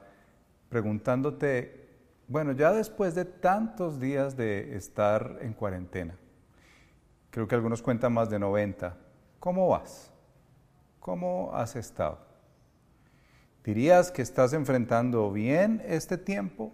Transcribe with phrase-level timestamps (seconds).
[0.68, 1.89] preguntándote,
[2.29, 6.17] bueno, ya después de tantos días de estar en cuarentena,
[7.31, 8.96] creo que algunos cuentan más de 90,
[9.39, 10.11] ¿cómo vas?
[11.00, 12.18] ¿Cómo has estado?
[13.62, 16.72] ¿Dirías que estás enfrentando bien este tiempo?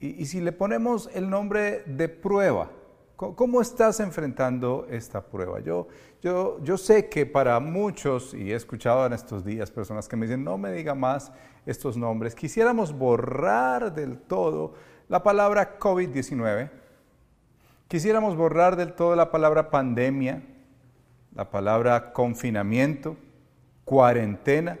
[0.00, 2.70] Y, y si le ponemos el nombre de prueba,
[3.20, 5.60] ¿Cómo estás enfrentando esta prueba?
[5.60, 5.88] Yo,
[6.22, 10.24] yo, yo sé que para muchos, y he escuchado en estos días personas que me
[10.24, 11.30] dicen, no me diga más
[11.66, 14.72] estos nombres, quisiéramos borrar del todo
[15.08, 16.70] la palabra COVID-19,
[17.88, 20.42] quisiéramos borrar del todo la palabra pandemia,
[21.34, 23.18] la palabra confinamiento,
[23.84, 24.78] cuarentena,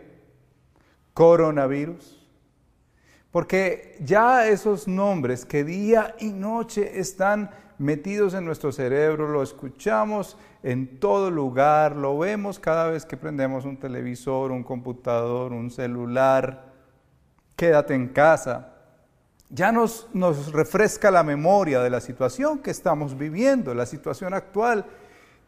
[1.12, 2.26] coronavirus,
[3.30, 7.50] porque ya esos nombres que día y noche están
[7.80, 13.64] metidos en nuestro cerebro, lo escuchamos en todo lugar, lo vemos cada vez que prendemos
[13.64, 16.66] un televisor, un computador, un celular.
[17.56, 18.74] Quédate en casa.
[19.48, 20.08] Ya nos,
[20.52, 24.84] refresca la memoria de la situación que estamos viviendo, la situación actual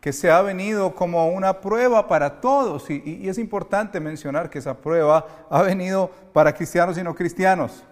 [0.00, 2.88] que se ha venido como una prueba para todos.
[2.88, 7.84] Y, es importante mencionar que esa prueba ha venido para cristianos y no cristianos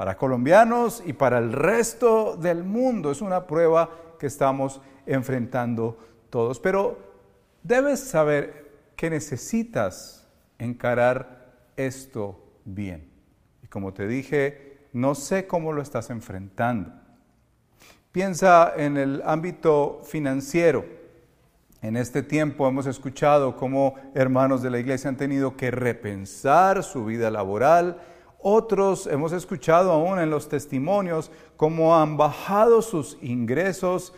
[0.00, 3.10] para colombianos y para el resto del mundo.
[3.10, 5.98] Es una prueba que estamos enfrentando
[6.30, 6.58] todos.
[6.58, 6.96] Pero
[7.62, 10.26] debes saber que necesitas
[10.58, 13.10] encarar esto bien.
[13.62, 16.92] Y como te dije, no sé cómo lo estás enfrentando.
[18.10, 20.86] Piensa en el ámbito financiero.
[21.82, 27.04] En este tiempo hemos escuchado cómo hermanos de la iglesia han tenido que repensar su
[27.04, 28.00] vida laboral,
[28.42, 34.14] otros hemos escuchado aún en los testimonios cómo han bajado sus ingresos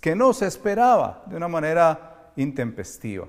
[0.00, 3.26] que no se esperaba de una manera intempestiva.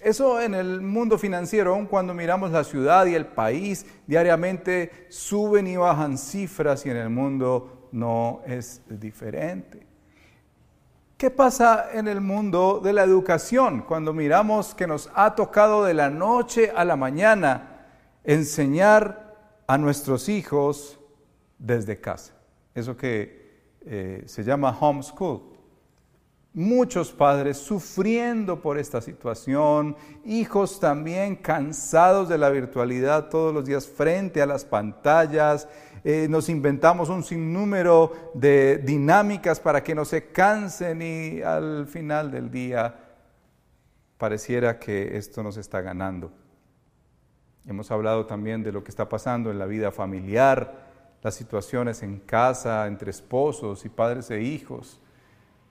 [0.00, 5.68] Eso en el mundo financiero, aun cuando miramos la ciudad y el país, diariamente suben
[5.68, 9.86] y bajan cifras y en el mundo no es diferente.
[11.16, 15.94] ¿Qué pasa en el mundo de la educación cuando miramos que nos ha tocado de
[15.94, 17.86] la noche a la mañana
[18.24, 19.21] enseñar
[19.72, 21.00] a nuestros hijos
[21.58, 22.34] desde casa.
[22.74, 25.40] Eso que eh, se llama homeschool.
[26.52, 29.96] Muchos padres sufriendo por esta situación,
[30.26, 35.66] hijos también cansados de la virtualidad todos los días frente a las pantallas.
[36.04, 42.30] Eh, nos inventamos un sinnúmero de dinámicas para que no se cansen y al final
[42.30, 42.94] del día
[44.18, 46.41] pareciera que esto nos está ganando.
[47.66, 50.90] Hemos hablado también de lo que está pasando en la vida familiar,
[51.22, 55.00] las situaciones en casa, entre esposos y padres e hijos,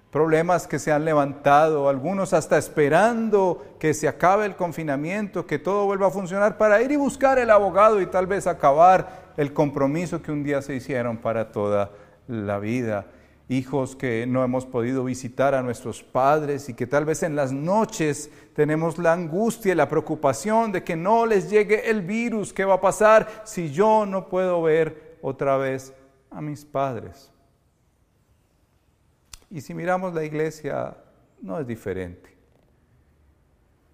[0.10, 5.86] problemas que se han levantado, algunos hasta esperando que se acabe el confinamiento, que todo
[5.86, 10.22] vuelva a funcionar para ir y buscar el abogado y tal vez acabar el compromiso
[10.22, 11.92] que un día se hicieron para toda
[12.28, 13.06] la vida
[13.52, 17.52] hijos que no hemos podido visitar a nuestros padres y que tal vez en las
[17.52, 22.64] noches tenemos la angustia y la preocupación de que no les llegue el virus, ¿qué
[22.64, 25.94] va a pasar si yo no puedo ver otra vez
[26.30, 27.30] a mis padres?
[29.50, 30.96] Y si miramos la iglesia,
[31.42, 32.30] no es diferente.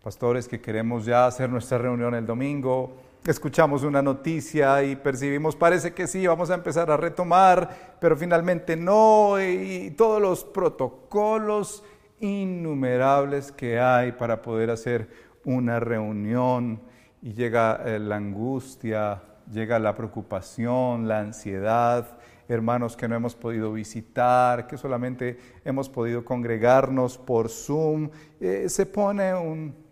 [0.03, 2.95] Pastores que queremos ya hacer nuestra reunión el domingo,
[3.27, 8.77] escuchamos una noticia y percibimos, parece que sí, vamos a empezar a retomar, pero finalmente
[8.77, 11.83] no, y todos los protocolos
[12.21, 15.09] innumerables que hay para poder hacer
[15.43, 16.79] una reunión
[17.21, 19.21] y llega eh, la angustia,
[19.51, 26.23] llega la preocupación, la ansiedad, hermanos que no hemos podido visitar, que solamente hemos podido
[26.23, 28.09] congregarnos por Zoom,
[28.39, 29.86] eh, se pone un,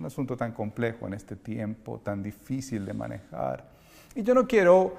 [0.00, 3.68] un asunto tan complejo en este tiempo, tan difícil de manejar.
[4.14, 4.94] Y yo no quiero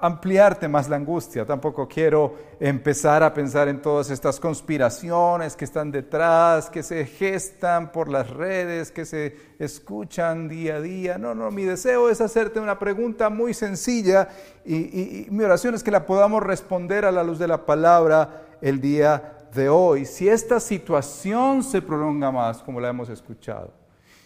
[0.00, 5.92] ampliarte más la angustia, tampoco quiero empezar a pensar en todas estas conspiraciones que están
[5.92, 11.16] detrás, que se gestan por las redes, que se escuchan día a día.
[11.16, 14.28] No, no, mi deseo es hacerte una pregunta muy sencilla
[14.64, 18.80] y, mi oración es que la podamos responder a la luz de la palabra el
[18.80, 20.04] día de hoy.
[20.04, 23.83] Si esta situación se prolonga más, como la hemos escuchado,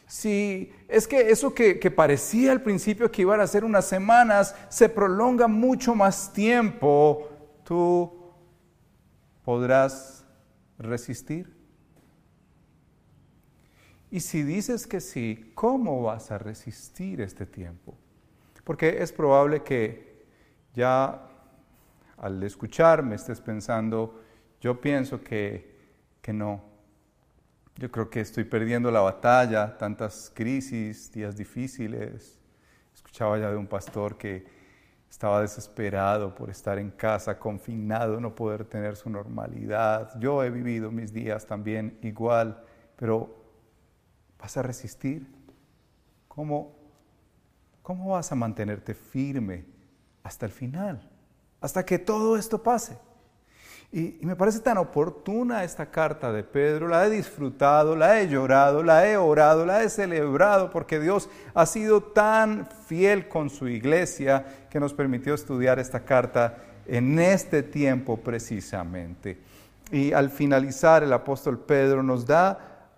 [0.08, 4.56] Si es que eso que, que, parecía al principio que iban a ser unas semanas,
[4.70, 7.28] se prolonga mucho más tiempo,
[7.62, 8.10] tú
[9.44, 10.25] podrás
[10.78, 11.55] resistir.
[14.10, 17.94] Y si dices que sí, ¿cómo vas a resistir este tiempo?
[18.64, 20.26] Porque es probable que
[20.75, 21.26] ya
[22.19, 24.20] al escucharme estés pensando,
[24.61, 25.76] yo pienso que,
[26.20, 26.68] que no.
[27.78, 32.38] Yo creo que estoy perdiendo la batalla, tantas crisis, días difíciles.
[32.94, 34.44] Escuchaba ya de un pastor que
[35.08, 40.10] estaba desesperado por estar en casa, confinado, no poder tener su normalidad.
[40.20, 42.62] Yo he vivido mis días también igual,
[42.96, 43.38] pero
[44.38, 45.26] ¿Vas a resistir?
[46.28, 46.76] ¿Cómo,
[47.82, 49.64] ¿Cómo vas a mantenerte firme
[50.22, 51.10] hasta el final?
[51.60, 52.98] Hasta que todo esto pase.
[53.90, 58.82] Y, me parece tan oportuna esta carta de Pedro, la he disfrutado, la he llorado,
[58.82, 64.44] la he orado, la he celebrado, porque Dios ha sido tan fiel con su iglesia
[64.69, 69.38] que nos permitió estudiar esta carta en este tiempo precisamente.
[69.90, 72.90] Y al finalizar el apóstol Pedro nos da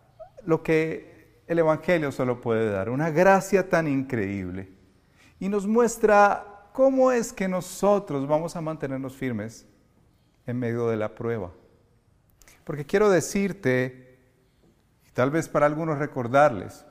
[0.44, 4.72] lo que el Evangelio solo puede dar, una gracia tan increíble.
[5.38, 9.69] Y nos muestra cómo es que nosotros vamos a mantenernos firmes
[10.46, 11.50] en medio de la prueba.
[12.64, 14.18] Porque quiero decirte,
[15.06, 16.84] y tal vez para algunos recordarles,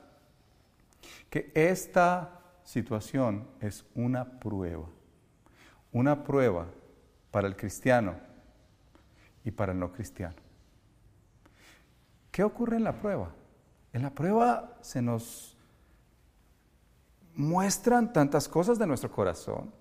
[1.28, 4.88] que esta situación es una prueba.
[5.92, 6.66] Una prueba
[7.30, 8.16] para el cristiano
[9.44, 10.36] y para el no cristiano.
[12.30, 13.32] ¿Qué ocurre en la prueba?
[13.92, 15.56] En la prueba se nos
[17.34, 19.72] muestran tantas cosas de nuestro corazón.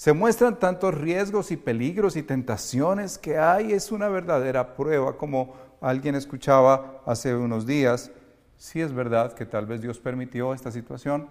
[0.00, 3.74] Se muestran tantos riesgos y peligros y tentaciones que hay.
[3.74, 5.52] Es una verdadera prueba, como
[5.82, 8.10] alguien escuchaba hace unos días.
[8.56, 11.28] Sí es verdad que tal vez Dios permitió esta situación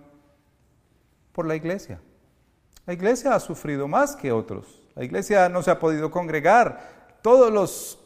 [1.31, 1.99] por la iglesia.
[2.85, 4.83] La iglesia ha sufrido más que otros.
[4.93, 7.17] La iglesia no se ha podido congregar.
[7.23, 8.05] Todos los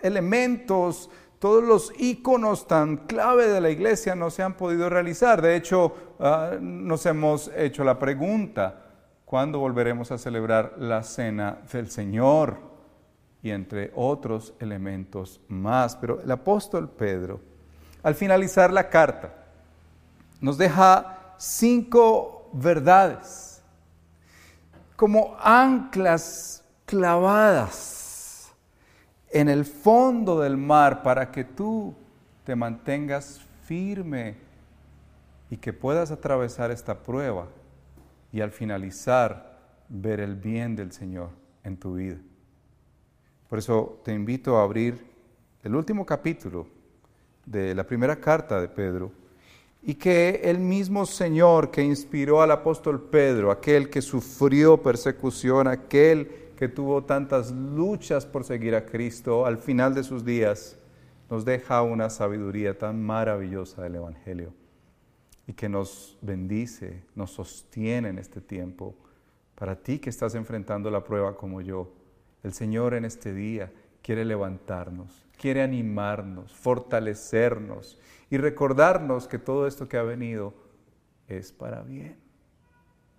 [0.00, 1.10] elementos
[1.40, 5.42] todos los íconos tan clave de la iglesia no se han podido realizar.
[5.42, 8.83] De hecho, ah, nos hemos hecho la pregunta,
[9.24, 12.58] ¿cuándo volveremos a celebrar la cena del Señor?
[13.42, 15.96] Y entre otros elementos más.
[15.96, 17.40] Pero el apóstol Pedro,
[18.02, 19.34] al finalizar la carta,
[20.40, 23.62] nos deja cinco verdades
[24.96, 28.52] como anclas clavadas
[29.30, 31.94] en el fondo del mar para que tú
[32.44, 34.36] te mantengas firme
[35.50, 37.46] y que puedas atravesar esta prueba
[38.34, 41.30] y al finalizar ver el bien del Señor
[41.62, 42.18] en tu vida.
[43.48, 45.06] Por eso te invito a abrir
[45.62, 46.66] el último capítulo
[47.46, 49.12] de la primera carta de Pedro
[49.84, 56.50] y que el mismo Señor que inspiró al apóstol Pedro, aquel que sufrió persecución, aquel
[56.56, 60.76] que tuvo tantas luchas por seguir a Cristo, al final de sus días
[61.30, 64.63] nos deja una sabiduría tan maravillosa del Evangelio
[65.46, 68.94] y que nos bendice, nos sostiene en este tiempo.
[69.54, 71.92] Para ti que estás enfrentando la prueba como yo,
[72.42, 77.98] el Señor en este día quiere levantarnos, quiere animarnos, fortalecernos
[78.30, 80.54] y recordarnos que todo esto que ha venido
[81.28, 82.18] es para bien.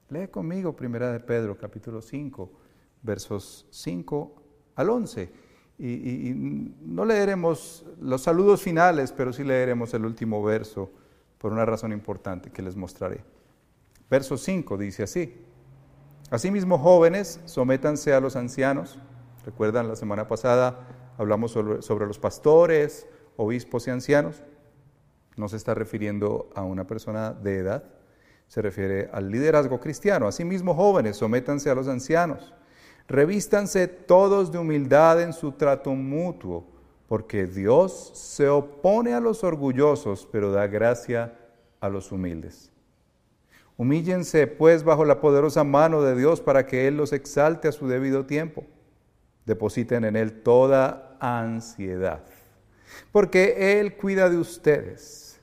[0.10, 2.66] Lee conmigo Primera de Pedro, capítulo 5
[3.06, 4.36] versos 5
[4.76, 5.30] al 11.
[5.78, 6.34] Y,
[6.82, 10.92] no leeremos los saludos finales, pero sí leeremos el último verso
[11.38, 13.24] por una razón importante que les mostraré.
[14.10, 15.42] Verso 5 dice así,
[16.32, 19.00] Asimismo jóvenes, sométanse a los ancianos.
[19.46, 24.44] Recuerdan, la semana pasada hablamos sobre, sobre los pastores, obispos y ancianos.
[25.38, 27.84] No se está refiriendo a una persona de edad,
[28.48, 30.28] se refiere al liderazgo cristiano.
[30.28, 32.56] Asimismo jóvenes, sométanse a los ancianos
[33.08, 36.66] Revístanse todos de humildad en su trato mutuo,
[37.08, 41.38] porque Dios se opone a los orgullosos, pero da gracia
[41.80, 42.72] a los humildes.
[43.78, 47.88] Humíllense pues bajo la poderosa mano de Dios para que Él los exalte a su
[47.88, 48.64] debido tiempo.
[49.46, 52.24] Depositen en Él toda ansiedad,
[53.12, 55.40] porque Él cuida de ustedes.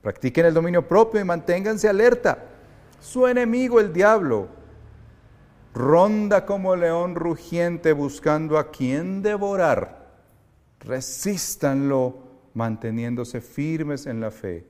[0.00, 2.38] Practiquen el dominio propio y manténganse alerta.
[3.00, 4.48] Su enemigo, el diablo,
[5.74, 10.03] ronda como león rugiente buscando a quien devorar.
[10.84, 12.14] Resístanlo
[12.54, 14.66] manteniéndose firmes en la fe,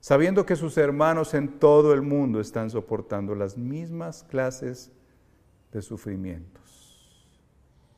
[0.00, 4.90] sabiendo que sus hermanos en todo el mundo están soportando las mismas clases
[5.72, 6.62] de sufrimientos.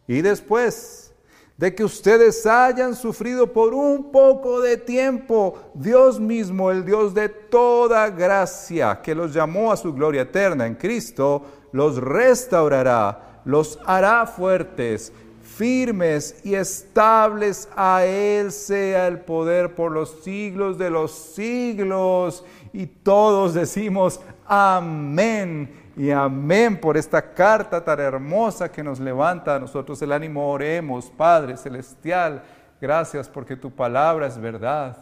[0.07, 1.15] Y después
[1.59, 7.29] de que ustedes hayan sufrido por un poco de tiempo, Dios mismo, el Dios de
[7.29, 14.25] toda gracia, que los llamó a su gloria eterna en Cristo, los restaurará, los hará
[14.25, 15.13] fuertes,
[15.57, 17.69] firmes y estables.
[17.77, 22.45] A Él sea el poder por los siglos de los siglos.
[22.73, 29.59] Y todos decimos amén y amén por esta carta tan hermosa que nos levanta a
[29.59, 30.51] nosotros el ánimo.
[30.51, 32.43] Oremos, Padre Celestial,
[32.81, 34.97] gracias porque tu palabra es verdad.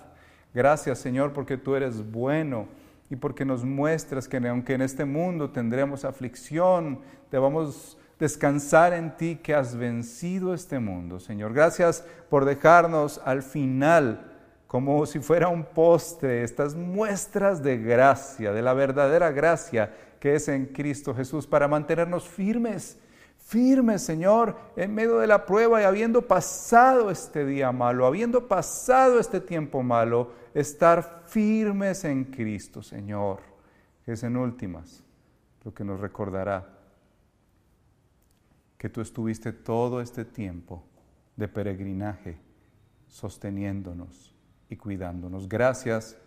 [0.54, 2.66] Gracias, Señor, porque tú eres bueno
[3.10, 7.00] y porque nos muestras que aunque en este mundo tendremos aflicción,
[7.30, 11.52] debamos descansar en ti que has vencido este mundo, Señor.
[11.52, 14.32] Gracias por dejarnos al final
[14.66, 20.48] como si fuera un postre, estas muestras de gracia, de la verdadera gracia que es
[20.48, 22.98] en Cristo Jesús, para mantenernos firmes,
[23.38, 29.20] firmes, Señor, en medio de la prueba y habiendo pasado este día malo, habiendo pasado
[29.20, 33.40] este tiempo malo, estar firmes en Cristo, Señor,
[34.04, 35.04] que es en últimas
[35.64, 36.75] lo que nos recordará
[38.78, 40.84] que tú estuviste todo este tiempo
[41.36, 42.38] de peregrinaje
[43.08, 44.34] sosteniéndonos
[44.68, 45.48] y cuidándonos.
[45.48, 46.18] Gracias,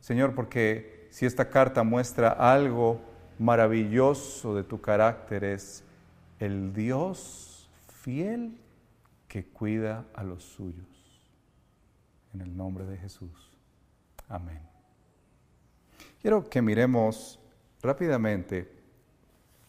[0.00, 3.00] Señor, porque si esta carta muestra algo
[3.38, 5.84] maravilloso de tu carácter es
[6.38, 7.70] el Dios
[8.02, 8.58] fiel
[9.28, 10.86] que cuida a los suyos.
[12.34, 13.58] En el nombre de Jesús.
[14.28, 14.60] Amén.
[16.20, 17.38] Quiero que miremos
[17.82, 18.71] rápidamente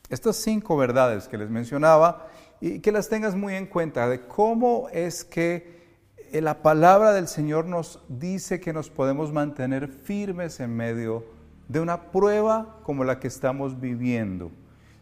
[0.10, 2.27] estas cinco verdades que les mencionaba
[2.60, 5.83] y que las tengas muy en cuenta de cómo es que
[6.31, 11.25] la palabra del Señor nos dice que nos podemos mantener firmes en medio
[11.67, 14.51] de una prueba como la que estamos viviendo.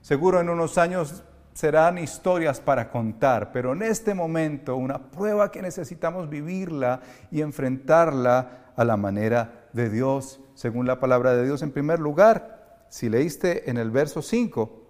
[0.01, 5.61] Seguro en unos años serán historias para contar, pero en este momento una prueba que
[5.61, 11.61] necesitamos vivirla y enfrentarla a la manera de Dios, según la palabra de Dios.
[11.61, 14.80] En primer lugar, si leíste en el verso 5,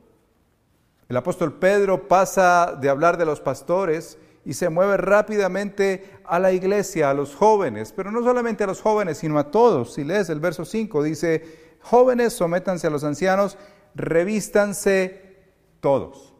[1.12, 6.54] el apóstol Pedro pasa de hablar de los pastores y se mueve rápidamente a la
[6.54, 9.96] iglesia, a los jóvenes, pero no solamente a los jóvenes, sino a todos.
[9.96, 13.58] Si lees el verso 5, dice, jóvenes, sométanse a los ancianos,
[13.94, 15.36] revístanse
[15.82, 16.34] todos.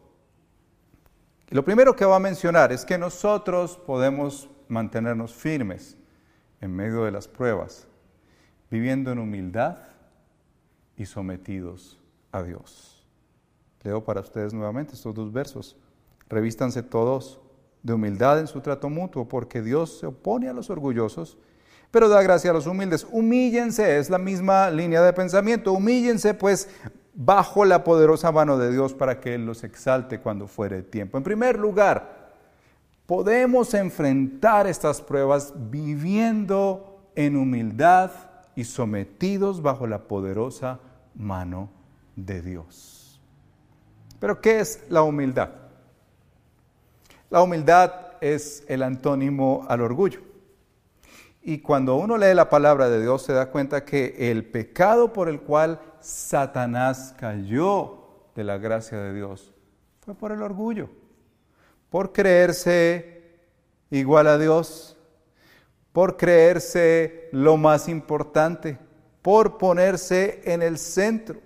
[1.50, 5.98] Y lo primero que va a mencionar es que nosotros podemos mantenernos firmes
[6.62, 7.86] en medio de las pruebas,
[8.70, 9.76] viviendo en humildad
[10.96, 12.00] y sometidos
[12.32, 12.91] a Dios.
[13.82, 15.76] Leo para ustedes nuevamente estos dos versos.
[16.28, 17.40] Revístanse todos
[17.82, 21.36] de humildad en su trato mutuo, porque Dios se opone a los orgullosos,
[21.90, 23.06] pero da gracia a los humildes.
[23.10, 25.72] Humíllense, es la misma línea de pensamiento.
[25.72, 26.68] Humíllense pues
[27.14, 31.18] bajo la poderosa mano de Dios para que Él los exalte cuando fuere tiempo.
[31.18, 32.32] En primer lugar,
[33.06, 38.10] podemos enfrentar estas pruebas viviendo en humildad
[38.54, 40.80] y sometidos bajo la poderosa
[41.14, 41.68] mano
[42.16, 43.01] de Dios.
[44.22, 45.48] Pero ¿qué es la humildad?
[47.28, 50.20] La humildad es el antónimo al orgullo.
[51.42, 55.28] Y cuando uno lee la palabra de Dios se da cuenta que el pecado por
[55.28, 59.52] el cual Satanás cayó de la gracia de Dios
[60.04, 60.88] fue por el orgullo,
[61.90, 63.40] por creerse
[63.90, 64.96] igual a Dios,
[65.92, 68.78] por creerse lo más importante,
[69.20, 71.40] por ponerse en el centro.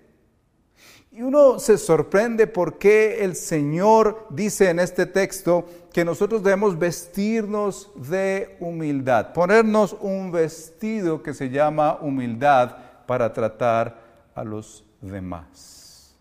[1.17, 6.79] Y uno se sorprende por qué el Señor dice en este texto que nosotros debemos
[6.79, 13.99] vestirnos de humildad, ponernos un vestido que se llama humildad para tratar
[14.35, 16.15] a los demás.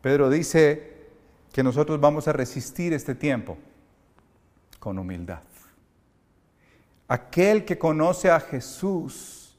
[0.00, 0.96] Pedro dice
[1.52, 3.58] que nosotros vamos a resistir este tiempo
[4.78, 5.42] con humildad.
[7.06, 9.58] Aquel que conoce a Jesús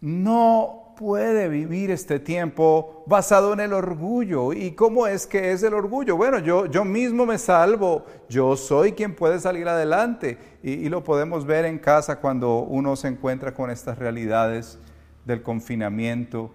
[0.00, 4.52] no puede vivir este tiempo basado en el orgullo.
[4.52, 6.16] ¿Y cómo es que es el orgullo?
[6.16, 10.38] Bueno, yo, yo mismo me salvo, yo soy quien puede salir adelante.
[10.62, 14.78] Y, y lo podemos ver en casa cuando uno se encuentra con estas realidades
[15.24, 16.50] del confinamiento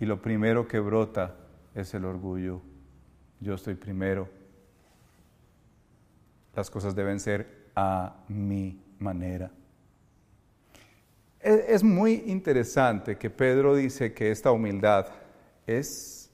[0.00, 1.34] y lo primero que brota
[1.74, 2.60] es el orgullo.
[3.40, 4.28] Yo estoy primero.
[6.54, 9.50] Las cosas deben ser a mi manera.
[11.44, 15.06] Es muy interesante que Pedro dice que esta humildad
[15.66, 16.30] es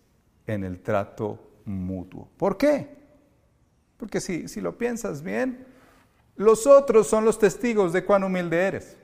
[0.47, 2.29] en el trato mutuo.
[2.37, 2.89] ¿Por qué?
[3.97, 5.67] Porque si, si lo piensas bien,
[6.37, 8.97] los otros son los testigos de cuán humilde eres.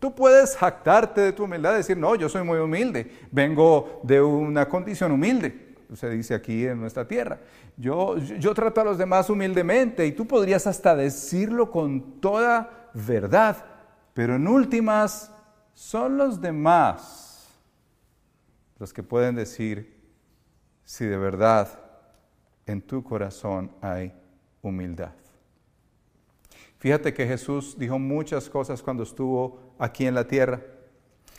[0.00, 4.68] Tú puedes jactarte de tu humildad, decir, no, yo soy muy humilde, vengo de una
[4.68, 5.76] condición humilde.
[5.94, 7.38] se dice aquí en nuestra tierra.
[7.76, 13.64] Yo, yo trato a los demás humildemente y tú podrías hasta decirlo con toda verdad,
[14.14, 15.30] pero en últimas
[15.74, 17.48] son los demás
[18.78, 19.96] los que pueden decir
[20.84, 21.78] si de verdad
[22.66, 24.12] en tu corazón hay
[24.60, 25.12] humildad.
[26.78, 30.60] Fíjate que Jesús dijo muchas cosas cuando estuvo aquí en la tierra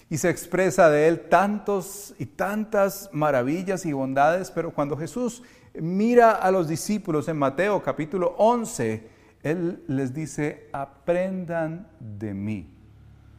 [0.10, 6.32] y se expresa de él tantos y tantas maravillas y bondades, pero cuando Jesús mira
[6.32, 9.10] a los discípulos en Mateo capítulo 11,
[9.44, 12.68] él les dice, aprendan de mí,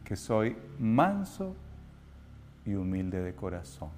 [0.03, 1.55] que soy manso
[2.63, 3.89] y humilde de corazón.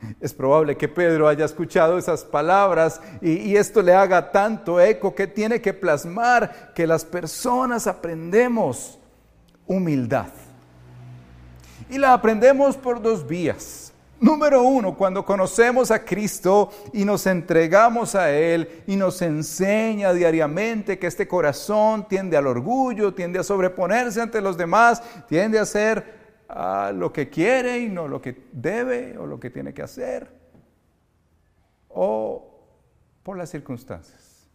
[0.20, 5.28] Es probable que Pedro haya escuchado esas palabras y, esto le haga tanto eco que
[5.28, 8.98] tiene que plasmar que las personas aprendemos
[9.66, 10.28] humildad.
[11.88, 13.85] Y la aprendemos por dos vías.
[14.18, 20.98] Número uno, cuando conocemos a Cristo y nos entregamos a Él y nos enseña diariamente
[20.98, 26.44] que este corazón tiende al orgullo, tiende a sobreponerse ante los demás, tiende a hacer
[26.48, 30.30] ah, lo que quiere y no lo que debe o lo que tiene que hacer,
[31.90, 32.58] o
[33.22, 34.48] por las circunstancias.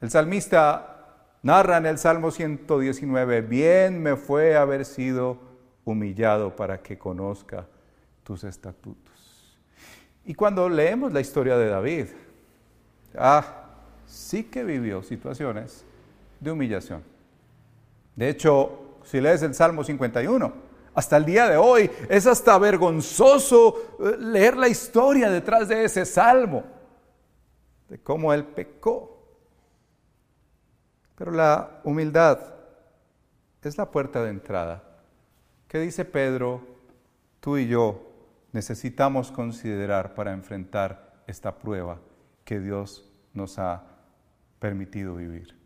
[0.00, 5.36] El salmista narra en el Salmo 119, bien me fue haber sido
[5.84, 7.66] humillado para que conozca
[8.22, 9.12] tus estatutos.
[10.24, 12.06] Y cuando leemos la historia de David,
[13.16, 13.66] ah,
[14.06, 15.84] sí que vivió situaciones
[16.38, 17.02] de humillación.
[18.14, 20.52] De hecho, si lees el Salmo 51,
[20.94, 26.04] hasta el día de hoy es hasta vergonzoso eh, leer la historia detrás de ese
[26.04, 26.64] salmo,
[27.88, 29.08] de cómo él pecó.
[31.16, 32.38] Pero la humildad
[33.62, 34.82] es la puerta de entrada.
[35.68, 36.60] ¿Qué dice Pedro?
[37.40, 38.11] Tú y yo
[38.52, 42.00] necesitamos considerar para enfrentar esta prueba
[42.44, 43.84] que Dios nos ha
[44.58, 45.56] permitido vivir.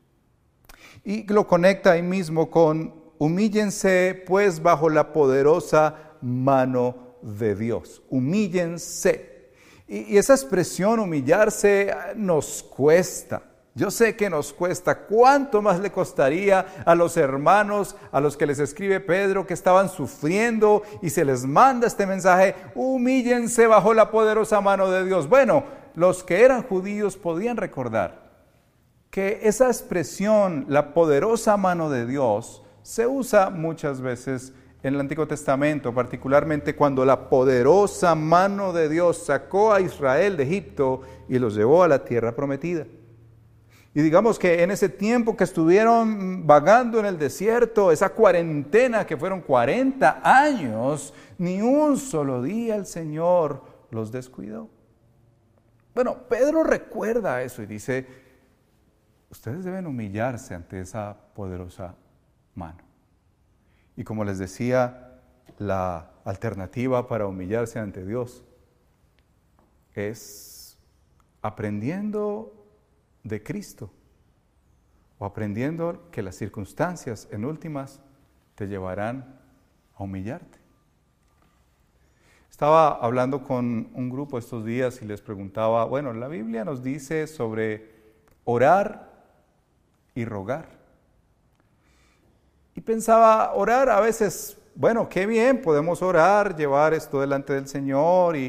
[1.04, 8.02] Y lo conecta ahí mismo con humíllense pues bajo la poderosa mano de Dios.
[8.08, 9.50] Humíllense.
[9.88, 13.42] Y, esa expresión humillarse nos cuesta.
[13.76, 15.00] Yo sé que nos cuesta.
[15.00, 19.90] ¿Cuánto más le costaría a los hermanos a los que les escribe Pedro que estaban
[19.90, 22.54] sufriendo y se les manda este mensaje?
[22.74, 25.28] Humíllense bajo la poderosa mano de Dios.
[25.28, 28.26] Bueno, los que eran judíos podían recordar
[29.10, 35.26] que esa expresión, la poderosa mano de Dios, se usa muchas veces en el Antiguo
[35.26, 41.54] Testamento, particularmente cuando la poderosa mano de Dios sacó a Israel de Egipto y los
[41.54, 42.86] llevó a la tierra prometida.
[43.96, 49.16] Y digamos que en ese tiempo que estuvieron vagando en el desierto, esa cuarentena que
[49.16, 54.68] fueron 40 años, ni un solo día el Señor los descuidó.
[55.94, 58.06] Bueno, Pedro recuerda eso y dice,
[59.30, 61.94] ustedes deben humillarse ante esa poderosa
[62.54, 62.84] mano.
[63.96, 65.22] Y como les decía,
[65.56, 68.44] la alternativa para humillarse ante Dios
[69.94, 70.76] es
[71.40, 72.55] aprendiendo
[73.26, 73.90] de Cristo
[75.18, 78.00] o aprendiendo que las circunstancias en últimas
[78.54, 79.38] te llevarán
[79.96, 80.58] a humillarte.
[82.50, 87.26] Estaba hablando con un grupo estos días y les preguntaba, bueno, la Biblia nos dice
[87.26, 87.90] sobre
[88.44, 89.10] orar
[90.14, 90.68] y rogar.
[92.74, 98.36] Y pensaba, orar a veces, bueno, qué bien, podemos orar, llevar esto delante del Señor
[98.36, 98.44] y,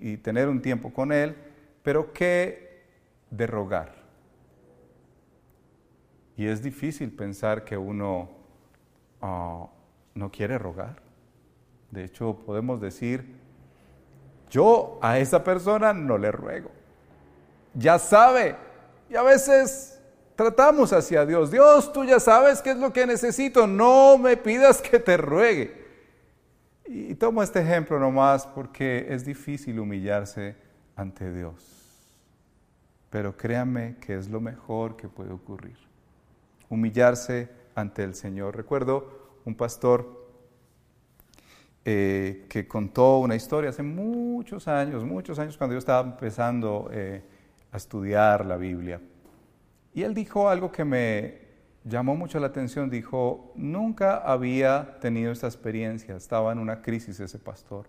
[0.00, 1.34] y tener un tiempo con Él,
[1.82, 2.73] pero ¿qué
[3.36, 3.94] de rogar.
[6.36, 8.28] Y es difícil pensar que uno
[9.20, 9.66] ah,
[10.14, 10.96] no quiere rogar.
[11.90, 13.36] De hecho, podemos decir,
[14.50, 16.70] yo a esa persona no le ruego.
[17.74, 18.56] Ya sabe.
[19.08, 20.00] Y a veces
[20.34, 21.50] tratamos hacia Dios.
[21.50, 23.66] Dios, tú ya sabes qué es lo que necesito.
[23.66, 25.84] No me pidas que te ruegue.
[26.86, 30.56] Y tomo este ejemplo nomás porque es difícil humillarse
[30.96, 31.73] ante Dios
[33.14, 35.76] pero créanme que es lo mejor que puede ocurrir.
[36.68, 38.56] Humillarse ante el Señor.
[38.56, 40.26] Recuerdo un pastor
[41.84, 47.22] eh, que contó una historia hace muchos años, muchos años cuando yo estaba empezando eh,
[47.70, 49.00] a estudiar la Biblia.
[49.94, 51.38] Y él dijo algo que me
[51.84, 52.90] llamó mucho la atención.
[52.90, 57.86] Dijo, nunca había tenido esta experiencia, estaba en una crisis ese pastor.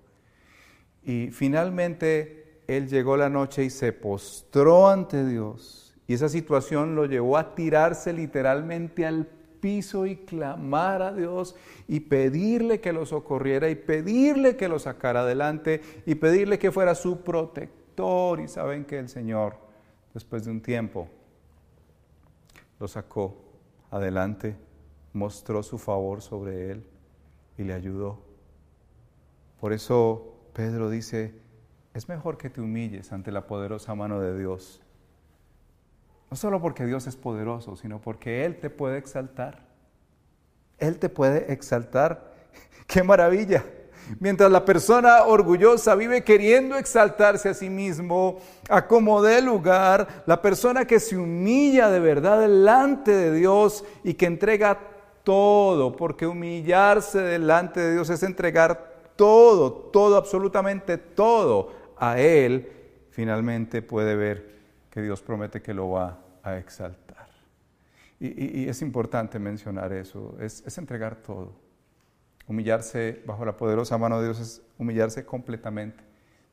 [1.02, 5.96] Y finalmente él llegó la noche y se postró ante Dios.
[6.08, 9.28] Y esa situación lo llevó a tirarse literalmente al
[9.60, 11.56] piso y clamar a Dios
[11.88, 16.94] y pedirle que lo socorriera y pedirle que lo sacara adelante y pedirle que fuera
[16.94, 18.40] su protector.
[18.40, 19.58] Y saben que el Señor,
[20.14, 21.08] después de un tiempo,
[22.80, 23.36] lo sacó
[23.90, 24.56] adelante,
[25.14, 26.86] mostró su favor sobre él
[27.58, 28.20] y le ayudó.
[29.60, 31.34] Por eso Pedro dice,
[31.96, 34.82] es mejor que te humilles ante la poderosa mano de Dios.
[36.30, 39.66] No solo porque Dios es poderoso, sino porque Él te puede exaltar.
[40.78, 42.34] Él te puede exaltar.
[42.88, 43.64] ¡Qué maravilla!
[44.20, 50.42] Mientras la persona orgullosa vive queriendo exaltarse a sí mismo, a como dé lugar, la
[50.42, 54.80] persona que se humilla de verdad delante de Dios y que entrega
[55.24, 62.72] todo, porque humillarse delante de Dios es entregar todo, todo, absolutamente todo a Él,
[63.12, 64.56] finalmente puede ver
[64.90, 67.28] que Dios promete que lo va a exaltar.
[68.20, 71.66] Y, es importante mencionar eso, es entregar todo.
[72.48, 76.04] Humillarse bajo la poderosa mano de Dios es humillarse completamente.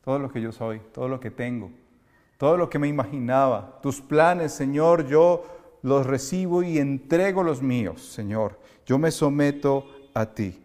[0.02, 1.70] Todo lo que yo soy, todo lo que tengo,
[2.38, 8.02] todo lo que me imaginaba, tus planes, Señor, yo los recibo y entrego los míos,
[8.02, 8.58] Señor.
[8.86, 10.60] Yo me someto a ti.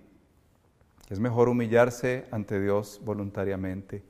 [1.10, 4.04] Es mejor humillarse ante Dios voluntariamente,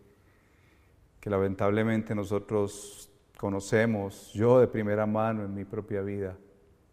[1.28, 6.38] que lamentablemente nosotros conocemos, yo de primera mano en mi propia vida,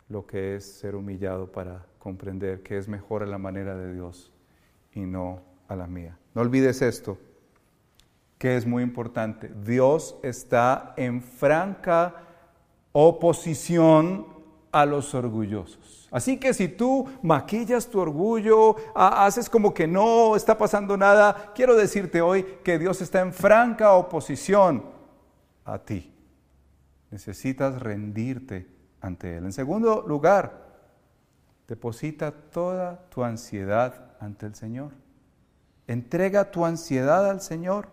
[0.08, 4.32] lo que es ser humillado para comprender que es mejor a la manera de Dios
[4.92, 6.18] y no a la mía.
[6.34, 7.16] No olvides esto,
[8.36, 9.52] que es muy importante.
[9.64, 12.16] Dios está en franca
[12.90, 14.26] oposición
[14.74, 16.08] a los orgullosos.
[16.10, 21.74] Así que si tú maquillas tu orgullo, haces como que no está pasando nada, quiero
[21.74, 24.84] decirte hoy que Dios está en franca oposición
[25.64, 26.12] a ti.
[27.10, 28.68] Necesitas rendirte
[29.00, 29.44] ante Él.
[29.46, 30.64] En segundo lugar,
[31.66, 34.92] Deposita toda tu ansiedad ante el Señor.
[35.86, 37.88] Entrega tu ansiedad al Señor.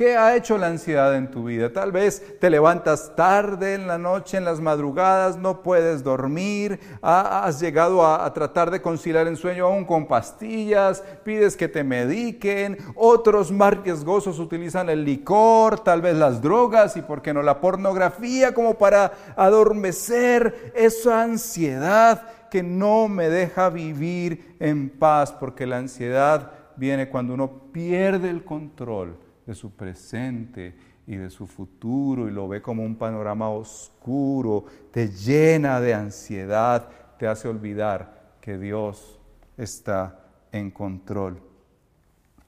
[0.00, 1.74] ¿Qué ha hecho la ansiedad en tu vida?
[1.74, 7.60] Tal vez te levantas tarde en la noche, en las madrugadas, no puedes dormir, has
[7.60, 13.52] llegado a, tratar de conciliar el sueño aún con pastillas, pides que te mediquen, otros
[13.52, 18.54] más riesgosos utilizan el licor, tal vez las drogas y, ¿por qué no, la pornografía
[18.54, 26.52] como para adormecer esa ansiedad que no me deja vivir en paz, porque la ansiedad
[26.76, 30.76] viene cuando uno pierde el control de su presente
[31.08, 36.88] y de su futuro y lo ve como un panorama oscuro, te llena de ansiedad,
[37.18, 39.18] te hace olvidar que Dios
[39.56, 40.20] está
[40.52, 41.42] en control.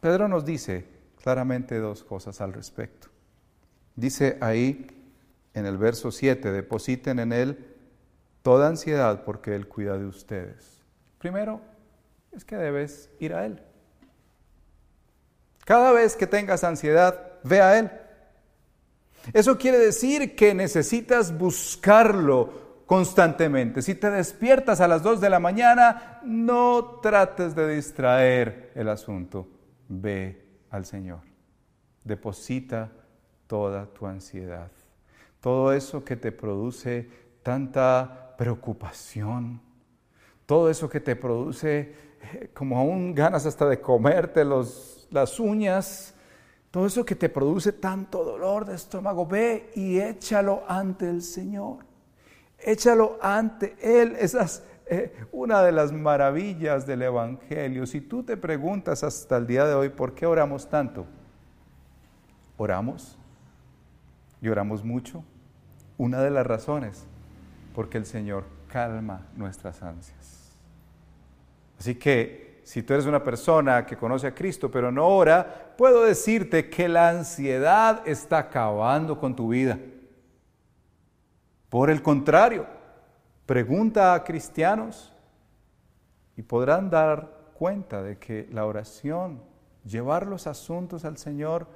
[0.00, 0.86] Pedro nos dice
[1.20, 3.08] claramente dos cosas al respecto.
[3.96, 4.86] Dice ahí
[5.54, 7.66] en el verso 7, depositen en Él
[8.42, 10.84] toda ansiedad porque Él cuida de ustedes.
[11.18, 11.60] Primero,
[12.30, 13.60] es que debes ir a Él.
[15.64, 17.90] Cada vez que tengas ansiedad, ve a Él.
[19.32, 23.80] Eso quiere decir que necesitas buscarlo constantemente.
[23.82, 29.48] Si te despiertas a las 2 de la mañana, no trates de distraer el asunto.
[29.88, 31.20] Ve al Señor.
[32.02, 32.90] Deposita
[33.46, 34.70] toda tu ansiedad.
[35.40, 37.08] Todo eso que te produce
[37.42, 39.60] tanta preocupación,
[40.46, 41.94] todo eso que te produce
[42.34, 46.14] eh, como aún ganas hasta de comerte los, las uñas,
[46.70, 51.78] todo eso que te produce tanto dolor de estómago, ve y échalo ante el Señor.
[52.58, 54.16] Échalo ante Él.
[54.18, 57.86] Esa es eh, una de las maravillas del Evangelio.
[57.86, 61.06] Si tú te preguntas hasta el día de hoy, ¿por qué oramos tanto?
[62.56, 63.18] Oramos
[64.40, 65.24] y oramos mucho.
[65.98, 67.06] Una de las razones
[67.74, 70.56] porque el Señor calma nuestras ansias.
[71.78, 76.04] Así que si tú eres una persona que conoce a Cristo pero no ora, puedo
[76.04, 79.78] decirte que la ansiedad está acabando con tu vida.
[81.68, 82.66] Por el contrario,
[83.46, 85.12] pregunta a cristianos
[86.36, 89.42] y podrán dar cuenta de que la oración,
[89.84, 91.66] llevar los asuntos al Señor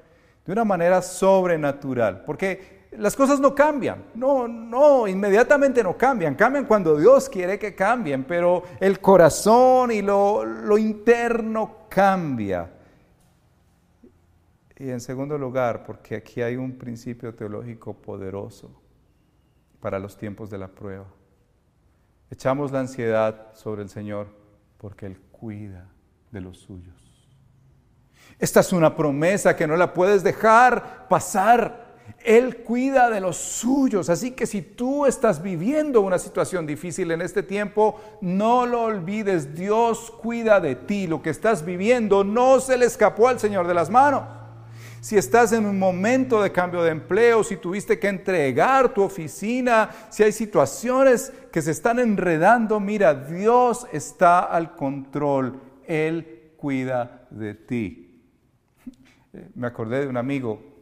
[0.45, 6.65] de una manera sobrenatural, porque las cosas no cambian, no, no, inmediatamente no cambian, cambian
[6.67, 12.71] cuando Dios quiere que cambien, pero el corazón y lo, lo interno cambia.
[14.79, 18.71] Y en segundo lugar, porque aquí hay un principio teológico poderoso
[19.81, 21.07] para los tiempos de la prueba.
[22.31, 24.29] Echamos la ansiedad sobre el Señor
[24.79, 25.89] porque Él cuida
[26.31, 26.95] de los suyos.
[28.39, 31.86] Esta es una promesa que no la puedes dejar pasar.
[32.25, 34.11] Él cuida de los suyos.
[34.11, 39.55] Así que si tú estás viviendo una situación difícil en este tiempo, no lo olvides.
[39.55, 41.07] Dios cuida de ti.
[41.07, 44.25] Lo que estás viviendo no se le escapó al Señor de las manos.
[45.01, 49.91] Si estás en un momento de cambio de empleo, si tuviste que entregar tu oficina,
[50.11, 55.61] si hay situaciones que se están enredando, mira, Dios está al control.
[55.87, 58.21] Él cuida de ti.
[59.55, 60.76] Me acordé de un amigo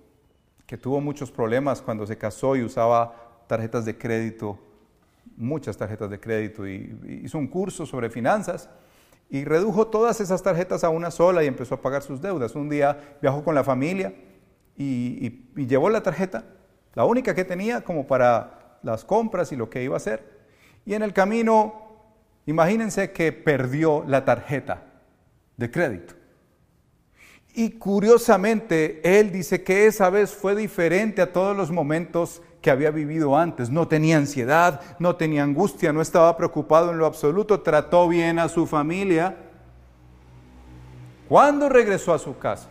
[0.66, 4.58] que tuvo muchos problemas cuando se casó y usaba tarjetas de crédito,
[5.36, 8.68] muchas tarjetas de crédito, y hizo un curso sobre finanzas
[9.30, 12.54] y redujo todas esas tarjetas a una sola y empezó a pagar sus deudas.
[12.54, 14.14] Un día viajó con la familia
[14.76, 16.44] y, llevó la tarjeta,
[16.94, 20.22] la única que tenía como para las compras y lo que iba a hacer.
[20.86, 21.74] Y en el camino,
[22.46, 24.82] imagínense que perdió la tarjeta
[25.56, 26.14] de crédito.
[27.56, 32.90] Y curiosamente, él dice que esa vez fue diferente a todos los momentos que había
[32.90, 33.70] vivido antes.
[33.70, 38.48] No tenía ansiedad, no tenía angustia, no estaba preocupado en lo absoluto, trató bien a
[38.48, 39.36] su familia.
[41.28, 42.68] Cuando regresó a su casa,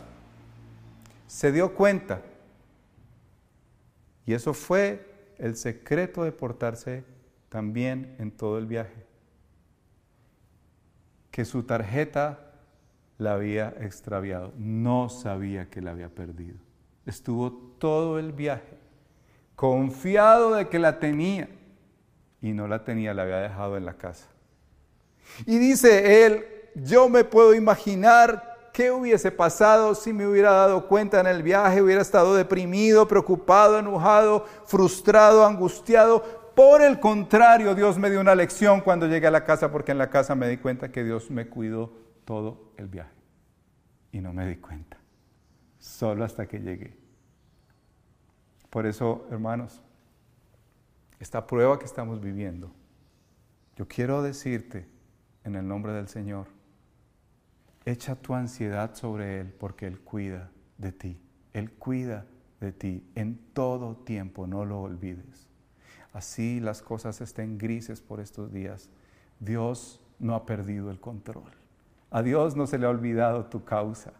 [1.26, 2.20] se dio cuenta,
[4.26, 7.04] y eso fue el secreto de portarse
[7.48, 9.06] también en todo el viaje,
[11.30, 12.53] que su tarjeta
[13.18, 14.52] la había extraviado.
[14.56, 16.56] No sabía que la había perdido.
[17.06, 18.78] Estuvo todo el viaje
[19.56, 21.48] confiado de que la tenía
[22.40, 24.26] y no la tenía, la había dejado en la casa.
[25.46, 31.20] Y dice él, yo me puedo imaginar qué hubiese pasado si me hubiera dado cuenta
[31.20, 36.22] en el viaje, hubiera estado deprimido, preocupado, enojado, frustrado, angustiado.
[36.54, 39.98] Por el contrario, Dios me dio una lección cuando llegué a la casa porque en
[39.98, 41.92] la casa me di cuenta que Dios me cuidó
[42.24, 43.14] todo el viaje.
[44.12, 44.96] Y no me di cuenta,
[45.78, 46.96] solo hasta que llegué.
[48.70, 49.82] Por eso, hermanos,
[51.20, 52.72] esta prueba que estamos viviendo,
[53.76, 54.86] yo quiero decirte
[55.44, 56.46] en el nombre del Señor,
[57.84, 61.20] echa tu ansiedad sobre Él porque Él cuida de ti.
[61.52, 62.26] Él cuida
[62.60, 65.48] de ti en todo tiempo, no lo olvides.
[66.12, 68.90] Así las cosas estén grises por estos días.
[69.40, 71.50] Dios no ha perdido el control.
[72.14, 74.12] A Dios no se le ha olvidado tu causa.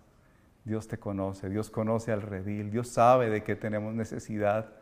[0.64, 4.72] Dios te conoce, Dios conoce al redil, Dios sabe de qué tenemos necesidad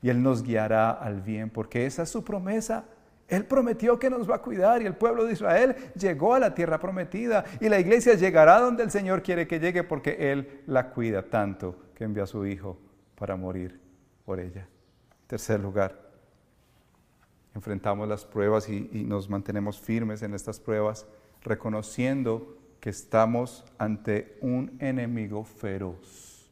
[0.00, 2.86] y Él nos guiará al bien, porque esa es su promesa.
[3.28, 6.54] Él prometió que nos va a cuidar y el pueblo de Israel llegó a la
[6.54, 10.88] tierra prometida y la iglesia llegará donde el Señor quiere que llegue porque Él la
[10.92, 12.78] cuida tanto que envió a su Hijo
[13.16, 13.78] para morir
[14.24, 14.66] por ella.
[15.26, 16.00] Tercer lugar,
[17.54, 21.06] enfrentamos las pruebas y, y nos mantenemos firmes en estas pruebas,
[21.42, 26.50] reconociendo que estamos ante un enemigo feroz.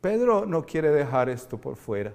[0.00, 2.14] Pedro no quiere dejar esto por fuera.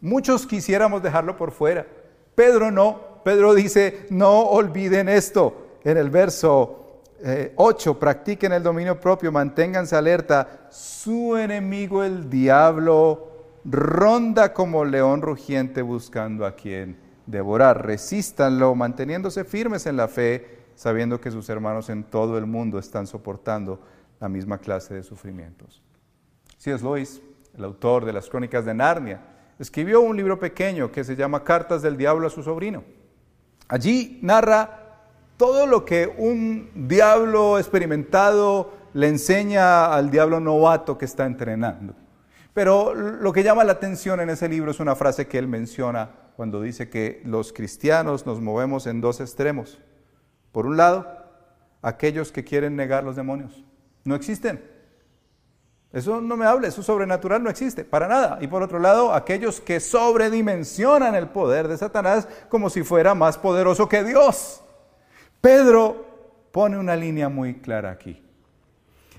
[0.00, 1.86] Muchos quisiéramos dejarlo por fuera.
[2.34, 3.20] Pedro no.
[3.24, 5.80] Pedro dice, no olviden esto.
[5.84, 7.02] En el verso
[7.56, 10.68] 8, eh, practiquen el dominio propio, manténganse alerta.
[10.70, 17.84] Su enemigo, el diablo, ronda como león rugiente buscando a quien devorar.
[17.84, 23.06] Resístanlo, manteniéndose firmes en la fe sabiendo que sus hermanos en todo el mundo están
[23.06, 23.82] soportando
[24.18, 25.82] la misma clase de sufrimientos.
[26.64, 27.20] es Lois,
[27.54, 29.20] el autor de las Crónicas de Narnia,
[29.58, 32.82] escribió un libro pequeño que se llama Cartas del Diablo a su sobrino.
[33.68, 35.02] Allí narra
[35.36, 41.92] todo lo que un diablo experimentado le enseña al diablo novato que está entrenando.
[42.54, 46.08] Pero lo que llama la atención en ese libro es una frase que él menciona
[46.36, 49.78] cuando dice que los cristianos nos movemos en dos extremos.
[50.52, 51.06] Por un lado,
[51.82, 53.64] aquellos que quieren negar los demonios.
[54.04, 54.62] No existen.
[55.92, 58.38] Eso no me habla, eso sobrenatural no existe, para nada.
[58.40, 63.36] Y por otro lado, aquellos que sobredimensionan el poder de Satanás como si fuera más
[63.36, 64.62] poderoso que Dios.
[65.40, 66.06] Pedro
[66.52, 68.22] pone una línea muy clara aquí.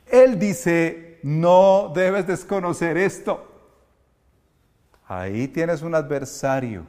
[0.07, 3.47] Él dice, no debes desconocer esto.
[5.07, 6.85] Ahí tienes un adversario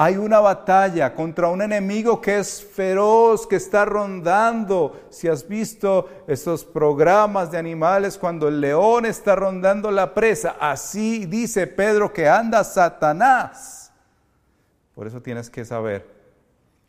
[0.00, 5.08] hay una batalla contra un enemigo que es feroz, que está rondando.
[5.10, 11.26] Si has visto esos programas de animales cuando el león está rondando la presa, así
[11.26, 13.92] dice Pedro que anda Satanás.
[14.94, 16.06] Por eso tienes que saber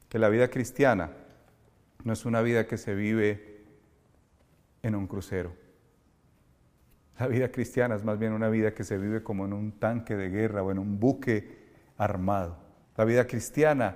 [0.07, 1.09] que la vida cristiana
[2.03, 3.63] no es una vida que se vive
[4.83, 5.51] en un crucero.
[7.17, 10.15] La vida cristiana es más bien una vida que se vive como en un tanque
[10.15, 12.68] de guerra o en un buque armado.
[12.99, 13.95] La vida cristiana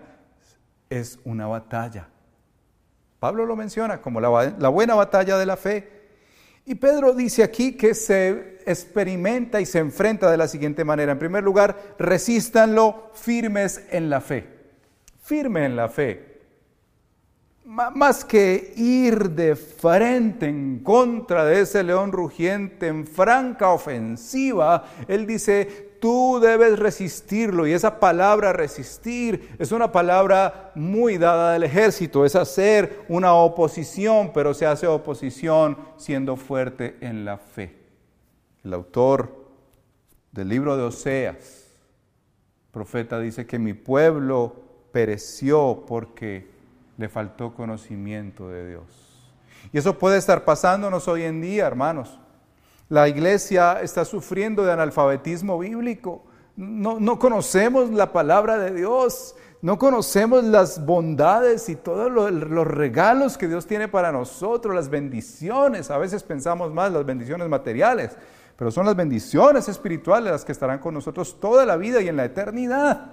[0.89, 2.07] es una batalla.
[3.19, 5.89] Pablo lo menciona como la, buena batalla de la fe.
[6.65, 11.11] Y Pedro dice aquí que se experimenta y se enfrenta de la siguiente manera.
[11.11, 14.47] En primer lugar, resístanlo firmes en la fe.
[15.21, 16.33] Firme en la fe
[17.65, 25.25] más que ir de frente en contra de ese león rugiente en franca ofensiva, él
[25.25, 27.65] dice, tú debes resistirlo.
[27.65, 34.33] Y esa palabra resistir es una palabra muy dada del ejército, es hacer una oposición,
[34.33, 37.77] pero se hace oposición siendo fuerte en la fe.
[38.65, 39.45] El autor
[40.33, 41.69] del libro de Oseas,
[42.73, 44.57] profeta, dice que mi pueblo
[44.91, 46.49] pereció porque
[46.97, 49.31] le faltó conocimiento de Dios.
[49.71, 52.19] Y eso puede estar pasándonos hoy en día, hermanos.
[52.89, 56.23] La iglesia está sufriendo de analfabetismo bíblico.
[56.55, 63.37] No, no, conocemos la palabra de Dios, no conocemos las bondades y todos los regalos
[63.37, 65.89] que Dios tiene para nosotros, las bendiciones.
[65.89, 68.15] A veces pensamos más las bendiciones materiales,
[68.55, 72.17] pero son las bendiciones espirituales las que estarán con nosotros toda la vida y en
[72.17, 73.11] la eternidad.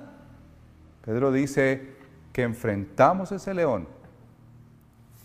[1.02, 2.00] Pedro dice,
[2.33, 3.88] que enfrentamos ese león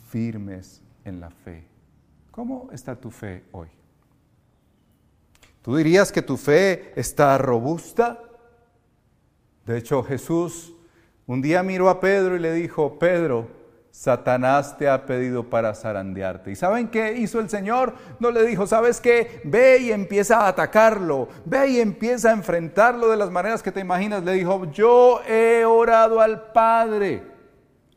[0.10, 1.66] firmes en la fe.
[2.32, 3.68] ¿Cómo está tu fe hoy?
[5.66, 8.22] ¿Tú dirías que tu fe está robusta?
[9.66, 10.76] De hecho, Jesús
[11.26, 13.48] un día miró a Pedro y le dijo, Pedro,
[13.90, 16.52] Satanás te ha pedido para zarandearte.
[16.52, 17.96] ¿Y saben qué hizo el Señor?
[18.20, 19.42] No le dijo, ¿sabes qué?
[19.44, 23.80] Ve y empieza a atacarlo, ve y empieza a enfrentarlo de las maneras que te
[23.80, 24.24] imaginas.
[24.24, 27.24] Le dijo, yo he orado al Padre.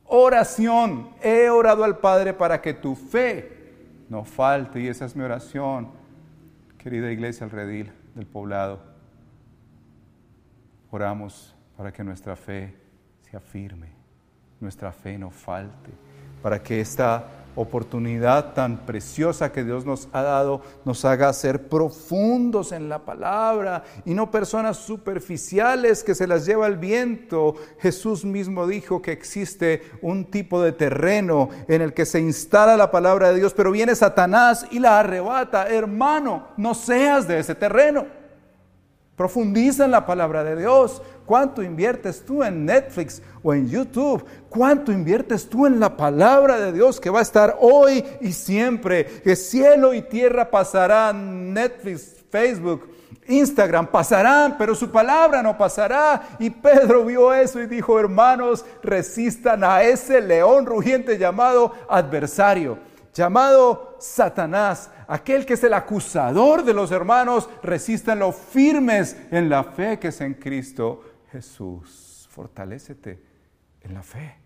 [0.05, 4.81] Oración, he orado al Padre para que tu fe no falte.
[4.81, 5.91] Y esa es mi oración,
[6.89, 8.81] querida iglesia al redil del poblado.
[10.91, 12.75] Oramos para que nuestra fe
[13.21, 13.99] sea firme
[14.61, 15.91] nuestra fe no falte,
[16.43, 22.73] para que esta oportunidad tan preciosa que Dios nos ha dado nos haga ser profundos
[22.73, 27.57] en la palabra y no personas superficiales que se las lleva el viento.
[27.81, 32.91] Jesús mismo dijo que existe un tipo de terreno en el que se instala la
[32.91, 35.69] palabra de Dios, pero viene Satanás y la arrebata.
[35.69, 38.07] Hermano, no seas de ese terreno.
[39.17, 41.03] Profundiza en la palabra de Dios.
[41.29, 44.25] ¿Cuánto inviertes tú en Netflix o en YouTube?
[44.49, 49.05] ¿Cuánto inviertes tú en la palabra de Dios que va a estar hoy y siempre?
[49.05, 52.89] Que cielo y tierra pasarán, Netflix, Facebook,
[53.27, 56.31] Instagram pasarán, pero su palabra no pasará.
[56.39, 62.79] Y Pedro vio eso y dijo, hermanos, resistan a ese león rugiente llamado adversario
[63.19, 69.99] llamado Satanás, aquel que es el acusador de los hermanos, resístanlo firmes en la fe
[69.99, 72.29] que es en Cristo Jesús.
[72.31, 73.19] Fortalécete
[73.83, 74.37] en la fe.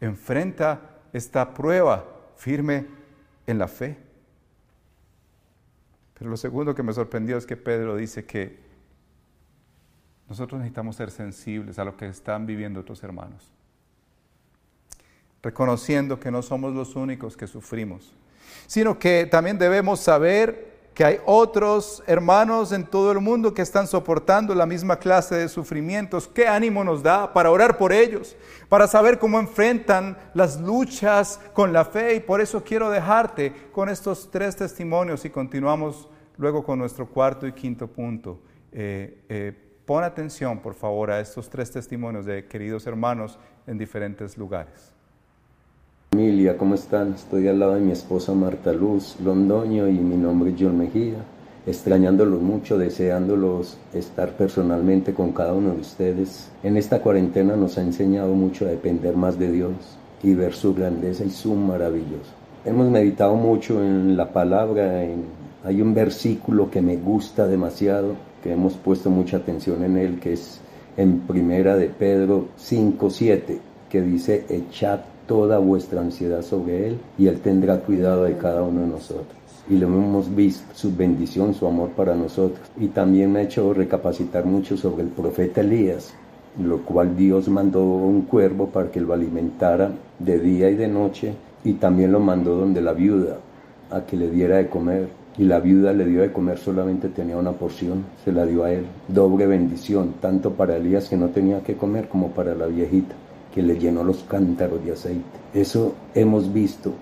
[0.00, 2.04] Enfrenta esta prueba
[2.36, 2.86] firme
[3.46, 3.96] en la fe.
[6.14, 8.58] Pero lo segundo que me sorprendió es que Pedro dice que
[10.28, 13.52] nosotros necesitamos ser sensibles a lo que están viviendo otros hermanos
[15.42, 18.12] reconociendo que no somos los únicos que sufrimos,
[18.66, 20.67] sino que también debemos saber
[20.98, 25.48] que hay otros hermanos en todo el mundo que están soportando la misma clase de
[25.48, 26.26] sufrimientos.
[26.26, 28.34] ¿Qué ánimo nos da para orar por ellos?
[28.68, 32.16] Para saber cómo enfrentan las luchas con la fe.
[32.16, 37.46] Y por eso quiero dejarte con estos tres testimonios y continuamos luego con nuestro cuarto
[37.46, 38.40] y quinto punto.
[38.72, 39.52] Eh, eh,
[39.86, 44.97] pon atención, por favor, a estos tres testimonios de queridos hermanos en diferentes lugares.
[46.10, 47.12] Familia, ¿cómo están?
[47.12, 51.18] Estoy al lado de mi esposa Marta Luz Londoño y mi nombre es John Mejía,
[51.66, 56.50] extrañándolos mucho, deseándolos estar personalmente con cada uno de ustedes.
[56.62, 59.74] En esta cuarentena nos ha enseñado mucho a depender más de Dios
[60.22, 62.32] y ver su grandeza y su maravilloso.
[62.64, 65.04] Hemos meditado mucho en la palabra,
[65.62, 70.32] hay un versículo que me gusta demasiado, que hemos puesto mucha atención en él, que
[70.32, 70.58] es
[70.96, 73.58] en primera de Pedro 5.7,
[73.90, 78.80] que dice, echad toda vuestra ansiedad sobre Él y Él tendrá cuidado de cada uno
[78.80, 79.36] de nosotros.
[79.70, 82.66] Y lo hemos visto, su bendición, su amor para nosotros.
[82.80, 86.14] Y también me ha hecho recapacitar mucho sobre el profeta Elías,
[86.60, 91.34] lo cual Dios mandó un cuervo para que lo alimentara de día y de noche
[91.62, 93.36] y también lo mandó donde la viuda
[93.90, 97.36] a que le diera de comer y la viuda le dio de comer solamente tenía
[97.36, 98.86] una porción, se la dio a él.
[99.06, 103.14] Doble bendición, tanto para Elías que no tenía que comer como para la viejita
[103.54, 105.24] que le llenó los cántaros de aceite.
[105.54, 106.92] Eso hemos visto,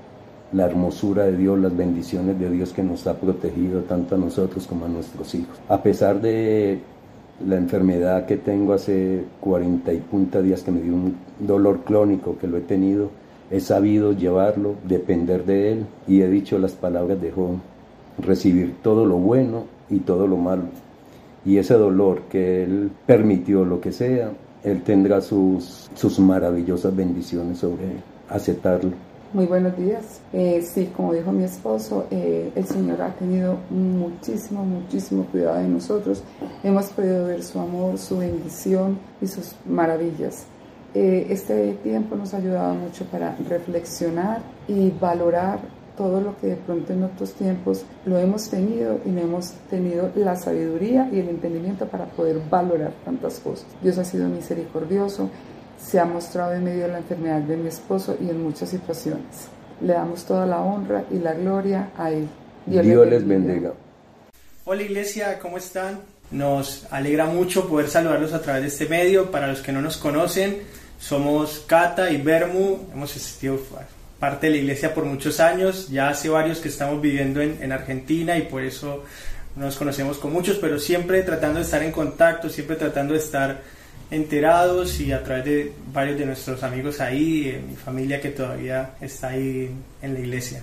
[0.53, 4.67] la hermosura de Dios, las bendiciones de Dios que nos ha protegido tanto a nosotros
[4.67, 5.59] como a nuestros hijos.
[5.69, 6.79] A pesar de
[7.45, 12.39] la enfermedad que tengo hace 40 y punta días que me dio un dolor crónico
[12.39, 13.11] que lo he tenido,
[13.51, 17.59] he sabido llevarlo, depender de Él y he dicho las palabras de Job.
[18.19, 20.63] recibir todo lo bueno y todo lo malo.
[21.45, 24.31] Y ese dolor que Él permitió, lo que sea,
[24.67, 28.03] Él tendrá sus, sus maravillosas bendiciones sobre.
[28.29, 28.91] Aceptarlo.
[29.33, 30.21] Muy buenos días.
[30.33, 35.69] Eh, sí, como dijo mi esposo, eh, el Señor ha tenido muchísimo, muchísimo cuidado de
[35.69, 36.25] nosotros.
[36.65, 40.47] Hemos podido ver su amor, su bendición y sus maravillas.
[40.95, 45.61] Eh, este tiempo nos ha ayudado mucho para reflexionar y valorar
[45.97, 50.11] todo lo que de pronto en otros tiempos lo hemos tenido y no hemos tenido
[50.15, 53.67] la sabiduría y el entendimiento para poder valorar tantas cosas.
[53.83, 55.31] Dios ha sido misericordioso,
[55.83, 59.49] se ha mostrado en medio de la enfermedad de mi esposo y en muchas situaciones.
[59.81, 62.29] Le damos toda la honra y la gloria a Él.
[62.67, 63.73] Dios, les bendiga.
[64.65, 66.01] Hola iglesia, ¿cómo están?
[66.31, 69.31] Nos alegra mucho poder saludarlos a través de este medio.
[69.31, 70.63] Para los que no nos conocen,
[70.99, 72.79] somos Cata y Bermu.
[72.93, 73.59] Hemos existido
[74.19, 75.89] parte de la iglesia por muchos años.
[75.89, 79.05] Ya hace varios que estamos viviendo en, en Argentina y por eso
[79.57, 83.63] nos conocemos con muchos, pero siempre tratando de estar en contacto, siempre tratando de estar
[84.11, 89.29] enterados y a través de varios de nuestros amigos ahí, mi familia que todavía está
[89.29, 89.71] ahí
[90.03, 90.63] en la iglesia.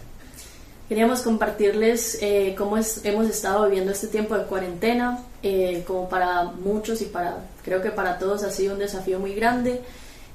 [0.87, 7.01] Queríamos compartirles eh, cómo hemos estado viviendo este tiempo de cuarentena, eh, como para muchos
[7.01, 9.81] y para creo que para todos ha sido un desafío muy grande.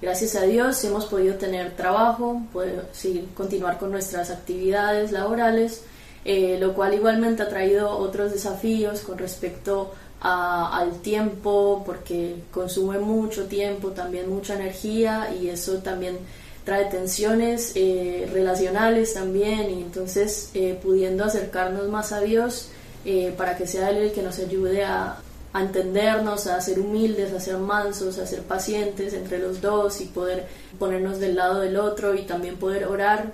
[0.01, 5.83] Gracias a Dios hemos podido tener trabajo, poder seguir, continuar con nuestras actividades laborales,
[6.25, 12.99] eh, lo cual igualmente ha traído otros desafíos con respecto a al tiempo porque consume
[12.99, 16.19] mucho tiempo, también mucha energía y eso también
[16.65, 22.69] trae tensiones eh, relacionales también y entonces eh, pudiendo acercarnos más a Dios
[23.05, 25.17] eh, para que sea Él el que nos ayude a,
[25.53, 30.07] a, entendernos, a ser humildes, a ser mansos, a ser pacientes entre los dos y
[30.07, 30.47] poder
[30.79, 33.33] ponernos del lado del otro y también poder orar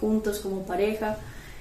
[0.00, 1.18] juntos como pareja.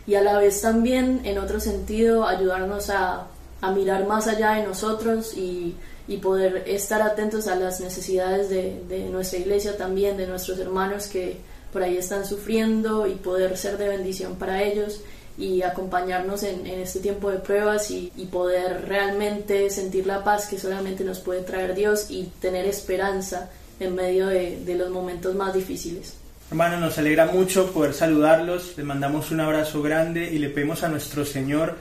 [0.07, 3.27] Y a la vez también en otro sentido ayudarnos a
[3.61, 5.75] a mirar más allá de nosotros y,
[6.07, 11.07] y poder estar atentos a las necesidades de, de, nuestra iglesia también, de nuestros hermanos
[11.07, 11.37] que
[11.73, 15.01] por ahí están sufriendo y poder ser de bendición para ellos
[15.39, 20.47] y acompañarnos en, en este tiempo de pruebas y, y, poder realmente sentir la paz
[20.47, 25.33] que solamente nos puede traer Dios y tener esperanza en medio de, de los momentos
[25.35, 26.15] más difíciles.
[26.51, 30.89] Hermanos, nos alegra mucho poder saludarlos, les mandamos un abrazo grande y le pedimos a
[30.89, 31.77] nuestro Señor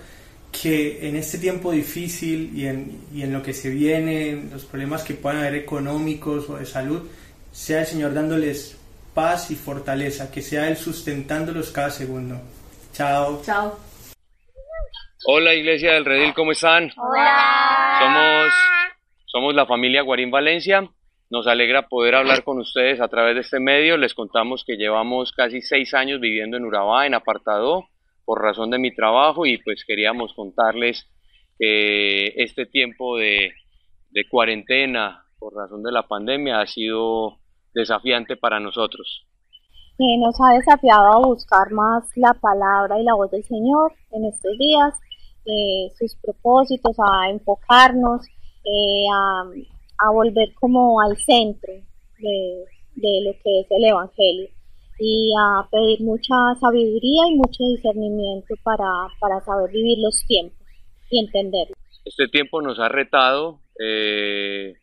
[0.52, 5.02] que en este tiempo difícil y en, y en lo que se viene, los problemas
[5.02, 7.02] que puedan haber económicos o de salud,
[7.52, 8.76] sea el Señor dándoles
[9.14, 12.40] paz y fortaleza, que sea Él sustentándolos cada segundo.
[12.99, 13.40] Chao.
[13.44, 13.78] Chao.
[15.24, 16.90] Hola Iglesia del Redil, ¿cómo están?
[16.96, 17.96] Hola.
[18.01, 18.53] Somos,
[19.26, 20.82] somos la familia Guarín Valencia.
[21.30, 23.96] Nos alegra poder hablar con ustedes a través de este medio.
[23.99, 27.84] Les contamos que llevamos casi seis años viviendo en Urabá, en apartado
[28.24, 31.09] por razón de mi trabajo y pues queríamos contarles
[31.57, 33.53] que este tiempo de,
[34.28, 37.38] cuarentena por razón de la pandemia ha sido
[37.72, 39.24] desafiante para nosotros.
[39.99, 44.26] Que nos ha desafiado a buscar más la palabra y la voz del Señor en
[44.26, 44.94] estos días,
[45.44, 48.24] eh, sus propósitos, a enfocarnos,
[48.64, 51.72] eh, a, volver como al centro
[52.18, 54.49] de, de lo que es el Evangelio
[54.99, 60.59] y a pedir mucha sabiduría y mucho discernimiento para, para saber vivir los tiempos
[61.11, 61.76] y entenderlos.
[62.05, 64.74] Este tiempo nos ha retado eh,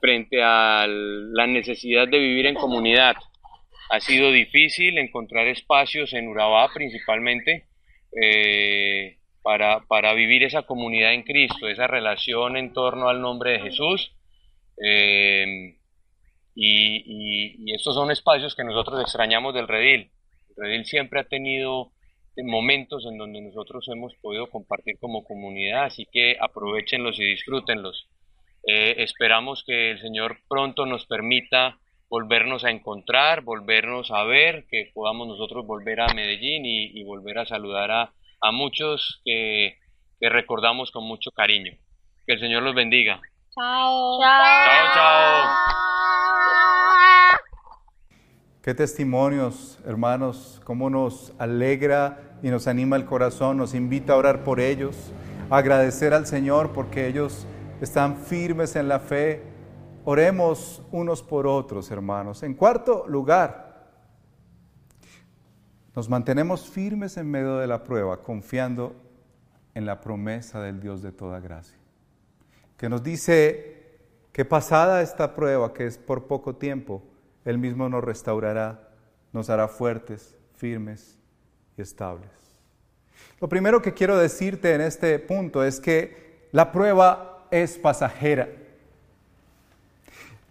[0.00, 3.14] frente a la necesidad de vivir en comunidad.
[3.90, 7.66] Ha sido difícil encontrar espacios en Urabá principalmente
[8.20, 13.60] eh, para, para, vivir esa comunidad en Cristo, esa relación en torno al nombre de
[13.60, 14.12] Jesús.
[14.84, 15.78] Eh,
[16.60, 20.10] y, estos son espacios que nosotros extrañamos del Redil.
[20.50, 21.92] El Redil siempre ha tenido
[22.36, 28.08] momentos en donde nosotros hemos podido compartir como comunidad, así que aprovechenlos y disfrútenlos.
[28.66, 31.78] Eh, esperamos que el Señor pronto nos permita
[32.08, 37.46] volvernos a encontrar, volvernos a ver, que podamos nosotros volver a Medellín y, volver a
[37.46, 39.76] saludar a, a muchos que,
[40.20, 41.72] que, recordamos con mucho cariño.
[42.26, 43.20] Que el Señor los bendiga.
[43.54, 44.20] Chao.
[44.20, 45.78] Chao, chao.
[48.62, 54.44] Qué testimonios, hermanos, cómo nos alegra y nos anima el corazón, nos invita a orar
[54.44, 55.12] por ellos,
[55.48, 57.46] a agradecer al Señor porque ellos
[57.80, 59.42] están firmes en la fe.
[60.10, 62.42] Oremos unos por otros, hermanos.
[62.42, 63.90] En cuarto lugar,
[65.94, 68.96] nos mantenemos firmes en medio de la prueba, confiando
[69.74, 71.76] en la promesa del Dios de toda gracia,
[72.78, 73.98] que nos dice
[74.32, 77.02] que pasada esta prueba, que es por poco tiempo,
[77.44, 78.88] él mismo nos restaurará,
[79.34, 81.18] nos hará fuertes, firmes
[81.76, 82.30] y estables.
[83.42, 88.48] Lo primero que quiero decirte en este punto es que la prueba es pasajera.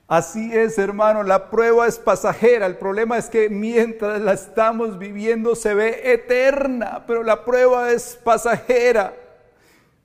[0.08, 2.66] Así es, hermano, la prueba es pasajera.
[2.66, 8.18] El problema es que mientras la estamos viviendo se ve eterna, pero la prueba es
[8.24, 9.14] pasajera.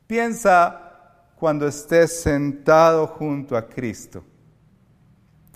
[0.07, 0.80] Piensa
[1.36, 4.24] cuando estés sentado junto a Cristo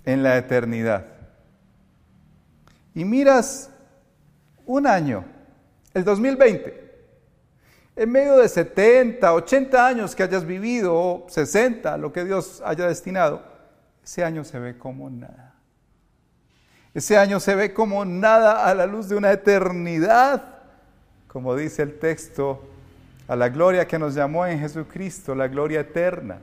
[0.05, 1.17] en la eternidad
[2.97, 3.71] y miras
[4.65, 5.23] un año,
[5.93, 6.95] el 2020,
[7.95, 12.87] en medio de 70, 80 años que hayas vivido, o 60, lo que Dios haya
[12.87, 13.43] destinado,
[14.07, 15.55] ese año se ve como nada.
[16.95, 20.61] Ese año se ve como nada a la luz de una eternidad,
[21.27, 22.63] como dice el texto,
[23.27, 26.39] a la gloria que nos llamó en Jesucristo, la gloria eterna.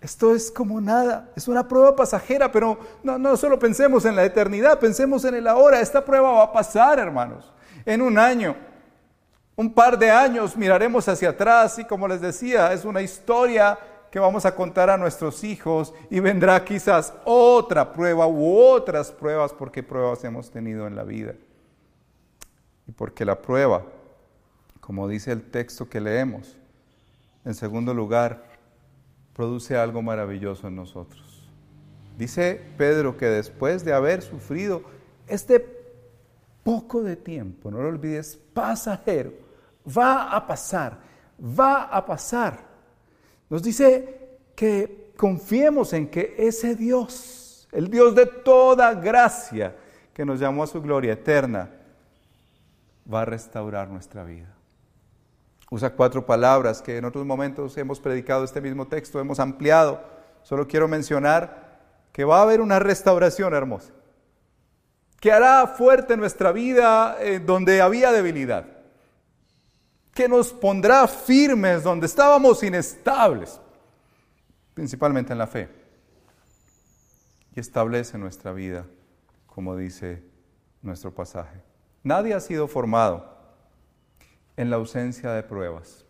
[0.00, 4.24] Esto es como nada, es una prueba pasajera, pero no, no solo pensemos en la
[4.24, 5.80] eternidad, pensemos en el ahora.
[5.80, 7.52] Esta prueba va a pasar, hermanos,
[7.84, 8.56] en un año,
[9.56, 13.78] un par de años miraremos hacia atrás y como les decía, es una historia
[14.10, 19.52] que vamos a contar a nuestros hijos y vendrá quizás otra prueba u otras pruebas
[19.52, 21.34] porque pruebas hemos tenido en la vida.
[22.86, 23.84] Y porque la prueba,
[24.80, 26.56] como dice el texto que leemos,
[27.44, 28.44] en segundo lugar,
[29.34, 31.48] produce algo maravilloso en nosotros.
[32.16, 34.82] Dice Pedro que después de haber sufrido
[35.28, 35.60] este
[36.64, 39.32] poco de tiempo, no lo olvides, pasajero,
[39.86, 40.98] va a pasar,
[41.38, 42.66] va a pasar
[43.48, 49.76] nos dice que confiemos en que ese Dios, el Dios de toda gracia,
[50.12, 51.70] que nos llamó a su gloria eterna,
[53.12, 54.54] va a restaurar nuestra vida.
[55.70, 60.00] Usa cuatro palabras que en otros momentos hemos predicado este mismo texto, hemos ampliado.
[60.42, 61.78] Solo quiero mencionar
[62.12, 63.92] que va a haber una restauración hermosa,
[65.20, 68.77] que hará fuerte nuestra vida eh, donde había debilidad
[70.18, 73.60] que nos pondrá firmes donde estábamos inestables,
[74.74, 75.68] principalmente en la fe,
[77.54, 78.84] y establece nuestra vida,
[79.46, 80.20] como dice
[80.82, 81.60] nuestro pasaje.
[82.02, 83.32] Nadie ha sido formado
[84.56, 86.04] en la ausencia de pruebas.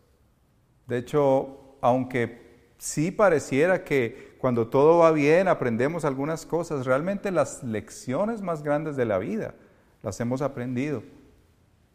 [0.86, 7.62] De hecho, aunque sí pareciera que cuando todo va bien aprendemos algunas cosas, realmente las
[7.62, 9.54] lecciones más grandes de la vida
[10.02, 11.02] las hemos aprendido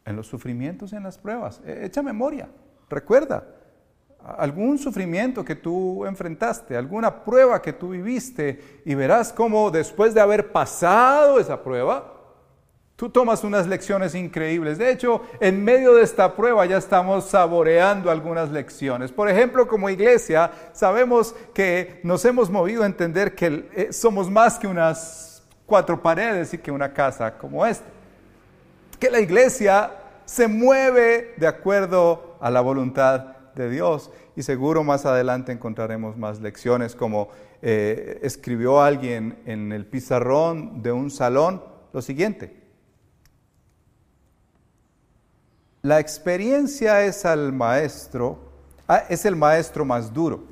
[0.04, 1.60] en los sufrimientos y en las pruebas.
[1.64, 2.48] E, echa memoria,
[2.88, 3.44] recuerda
[4.24, 10.20] algún sufrimiento que tú enfrentaste, alguna prueba que tú viviste y verás cómo después de
[10.20, 12.12] haber pasado esa prueba,
[12.96, 14.78] tú tomas unas lecciones increíbles.
[14.78, 19.12] De hecho, en medio de esta prueba ya estamos saboreando algunas lecciones.
[19.12, 24.58] Por ejemplo, como iglesia, sabemos que nos hemos movido a entender que eh, somos más
[24.58, 27.93] que unas cuatro paredes y que una casa como esta
[28.96, 29.92] que la iglesia
[30.24, 34.10] se mueve de acuerdo a la voluntad de Dios.
[34.36, 37.28] Y seguro más adelante encontraremos más lecciones, como
[37.62, 42.62] eh, escribió alguien en el pizarrón de un salón lo siguiente.
[45.82, 48.38] La experiencia es al maestro,
[48.88, 50.44] ah, es el maestro más duro.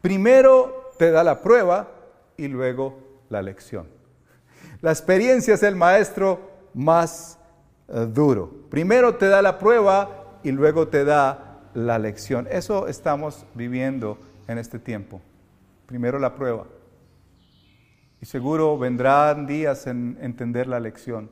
[0.00, 1.88] Primero te da la prueba
[2.36, 2.98] y luego
[3.28, 3.86] la lección.
[4.80, 7.38] La experiencia es el maestro más
[7.88, 8.68] duro.
[8.70, 12.48] Primero te da la prueba y luego te da la lección.
[12.50, 14.18] Eso estamos viviendo
[14.48, 15.20] en este tiempo.
[15.86, 16.66] Primero la prueba.
[18.20, 21.30] Y seguro vendrán días en entender la lección.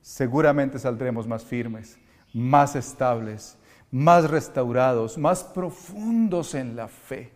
[0.00, 1.98] Seguramente saldremos más firmes,
[2.32, 3.58] más estables,
[3.90, 7.32] más restaurados, más profundos en la fe.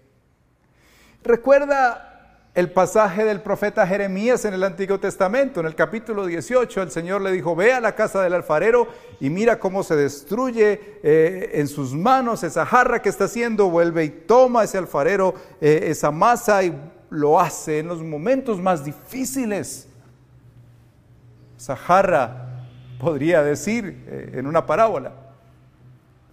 [1.23, 2.18] Recuerda
[2.55, 5.61] el pasaje del profeta Jeremías en el Antiguo Testamento.
[5.61, 8.89] En el capítulo 18 el Señor le dijo, ve a la casa del alfarero
[9.21, 14.05] y mira cómo se destruye eh, en sus manos esa jarra que está haciendo, vuelve
[14.05, 16.77] y toma ese alfarero eh, esa masa y
[17.11, 19.89] lo hace en los momentos más difíciles.
[21.57, 22.67] Esa jarra
[22.99, 25.28] podría decir eh, en una parábola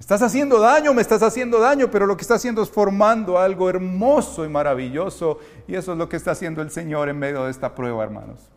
[0.05, 3.67] Estás haciendo daño, me estás haciendo daño, pero lo que está haciendo es formando algo
[3.67, 5.39] hermoso y maravilloso.
[5.67, 8.51] Y eso es lo que está haciendo el Señor en medio de esta prueba, hermanos.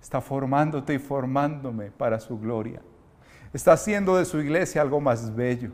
[0.00, 2.80] Está formándote y formándome para su gloria.
[3.52, 5.72] Está haciendo de su iglesia algo más bello,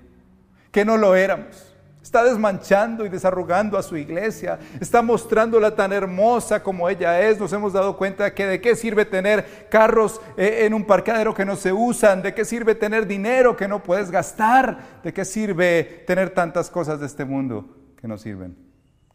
[0.72, 1.67] que no lo éramos.
[2.02, 4.58] Está desmanchando y desarrugando a su iglesia.
[4.80, 7.38] Está mostrándola tan hermosa como ella es.
[7.38, 11.44] Nos hemos dado cuenta que de qué sirve tener carros eh, en un parqueadero que
[11.44, 12.22] no se usan.
[12.22, 15.00] De qué sirve tener dinero que no puedes gastar.
[15.02, 18.56] De qué sirve tener tantas cosas de este mundo que no sirven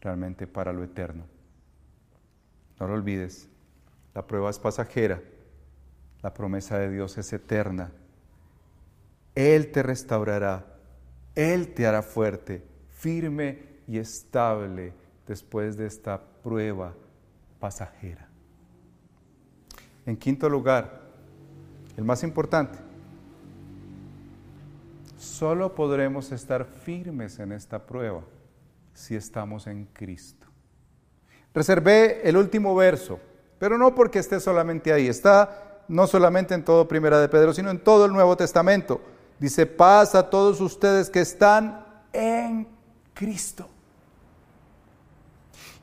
[0.00, 1.26] realmente para lo eterno.
[2.78, 3.48] No lo olvides.
[4.14, 5.20] La prueba es pasajera.
[6.22, 7.90] La promesa de Dios es eterna.
[9.34, 10.64] Él te restaurará,
[11.34, 12.62] Él te hará fuerte,
[13.04, 14.94] firme y estable
[15.28, 16.94] después de esta prueba
[17.60, 18.26] pasajera.
[20.06, 21.02] En quinto lugar,
[21.98, 22.78] el más importante,
[25.18, 28.22] solo podremos estar firmes en esta prueba
[28.94, 30.46] si estamos en Cristo.
[31.52, 33.20] Reservé el último verso,
[33.58, 37.68] pero no porque esté solamente ahí, está no solamente en todo Primera de Pedro, sino
[37.68, 39.02] en todo el Nuevo Testamento.
[39.38, 41.84] Dice, paz a todos ustedes que están
[42.14, 42.73] en
[43.14, 43.68] Cristo.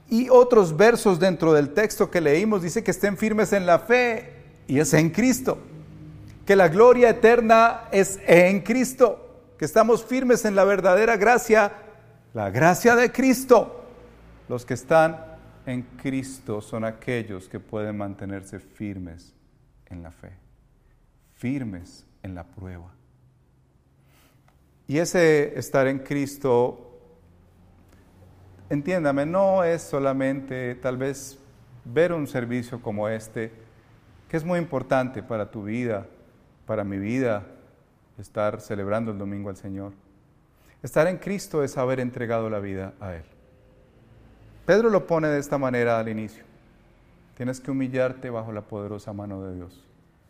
[0.10, 4.34] Y otros versos dentro del texto que leímos dice que estén firmes en la fe
[4.68, 5.58] y es en Cristo.
[6.46, 9.40] Que la gloria eterna es en Cristo.
[9.58, 11.72] Que estamos firmes en la verdadera gracia,
[12.34, 13.86] la gracia de Cristo.
[14.50, 15.32] Los que están
[15.66, 19.34] en Cristo son aquellos que pueden mantenerse firmes
[19.90, 20.32] en la fe,
[21.36, 22.92] firmes en la prueba.
[24.88, 26.91] Y ese estar en Cristo,
[28.72, 31.38] entiéndame, no es solamente tal vez
[31.84, 33.52] ver un servicio como este,
[34.30, 36.08] que es muy importante para tu vida,
[36.66, 37.46] para mi vida,
[38.18, 39.92] estar celebrando el domingo al Señor.
[40.82, 43.26] Estar en Cristo es haber entregado la vida a Él.
[44.66, 46.46] Pedro lo pone de esta manera al inicio.
[47.36, 49.86] Tienes que humillarte bajo la poderosa mano de Dios.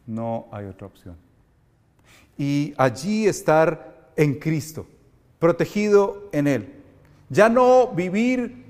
[0.07, 1.15] No hay otra opción.
[2.39, 4.87] Y allí estar en Cristo,
[5.37, 6.80] protegido en Él.
[7.31, 8.65] Ya no vivir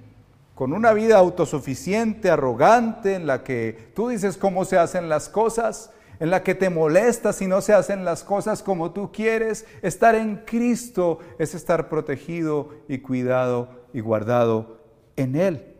[0.53, 5.89] con una vida autosuficiente, arrogante, en la que tú dices cómo se hacen las cosas,
[6.19, 9.65] en la que te molestas si no se hacen las cosas como tú quieres.
[9.81, 14.77] Estar en Cristo es estar protegido y cuidado y guardado
[15.15, 15.75] en Él.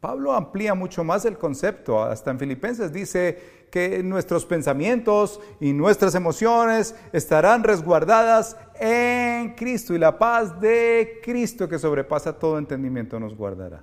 [0.00, 6.14] Pablo amplía mucho más el concepto, hasta en Filipenses dice que nuestros pensamientos y nuestras
[6.14, 13.34] emociones estarán resguardadas en Cristo y la paz de Cristo que sobrepasa todo entendimiento nos
[13.34, 13.82] guardará.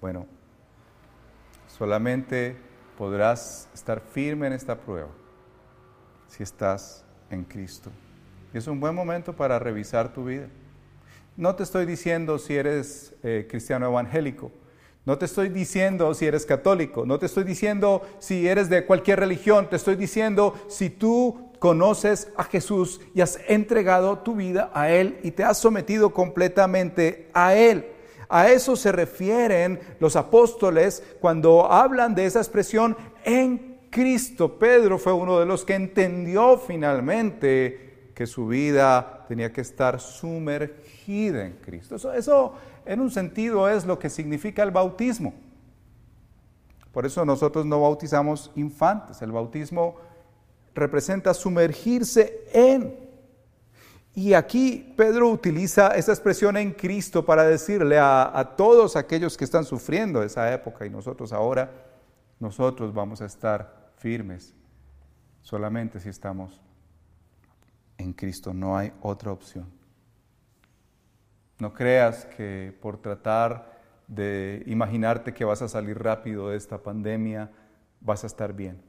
[0.00, 0.28] Bueno,
[1.66, 2.56] solamente
[2.96, 5.10] podrás estar firme en esta prueba
[6.28, 7.90] si estás en Cristo.
[8.54, 10.46] Y es un buen momento para revisar tu vida.
[11.36, 14.52] No te estoy diciendo si eres eh, cristiano evangélico,
[15.06, 19.20] no te estoy diciendo si eres católico, no te estoy diciendo si eres de cualquier
[19.20, 24.90] religión, te estoy diciendo si tú conoces a Jesús y has entregado tu vida a
[24.90, 27.86] Él y te has sometido completamente a Él.
[28.28, 34.58] A eso se refieren los apóstoles cuando hablan de esa expresión en Cristo.
[34.58, 41.46] Pedro fue uno de los que entendió finalmente que su vida tenía que estar sumergida
[41.46, 41.94] en Cristo.
[42.12, 42.54] Eso,
[42.86, 45.34] en un sentido es lo que significa el bautismo.
[46.92, 49.20] Por eso nosotros no bautizamos infantes.
[49.20, 49.96] El bautismo
[50.74, 53.06] representa sumergirse en.
[54.14, 59.44] Y aquí Pedro utiliza esa expresión en Cristo para decirle a, a, todos aquellos que
[59.44, 61.70] están sufriendo esa época y nosotros ahora,
[62.40, 64.54] nosotros vamos a estar firmes
[65.42, 66.58] solamente si estamos
[67.98, 68.54] en Cristo.
[68.54, 69.75] No hay otra opción.
[71.58, 73.76] No creas que por tratar
[74.08, 77.50] de imaginarte que vas a salir rápido de esta pandemia,
[78.00, 78.80] vas a estar bien.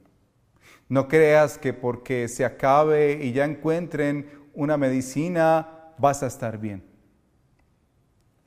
[0.89, 6.83] No creas que porque se acabe y ya encuentren una medicina, vas a estar bien.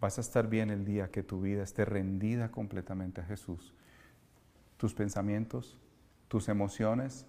[0.01, 3.75] Vas a estar bien el día que tu vida esté rendida completamente a Jesús.
[4.77, 5.79] Tus pensamientos,
[6.29, 7.27] tus emociones,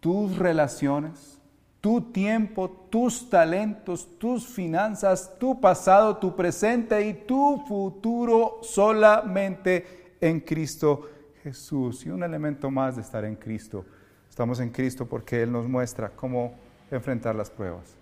[0.00, 1.40] tus relaciones,
[1.80, 10.40] tu tiempo, tus talentos, tus finanzas, tu pasado, tu presente y tu futuro solamente en
[10.40, 11.08] Cristo
[11.42, 12.04] Jesús.
[12.06, 13.84] Y un elemento más de estar en Cristo.
[14.28, 16.54] Estamos en Cristo porque Él nos muestra cómo
[16.90, 17.94] enfrentar las pruebas.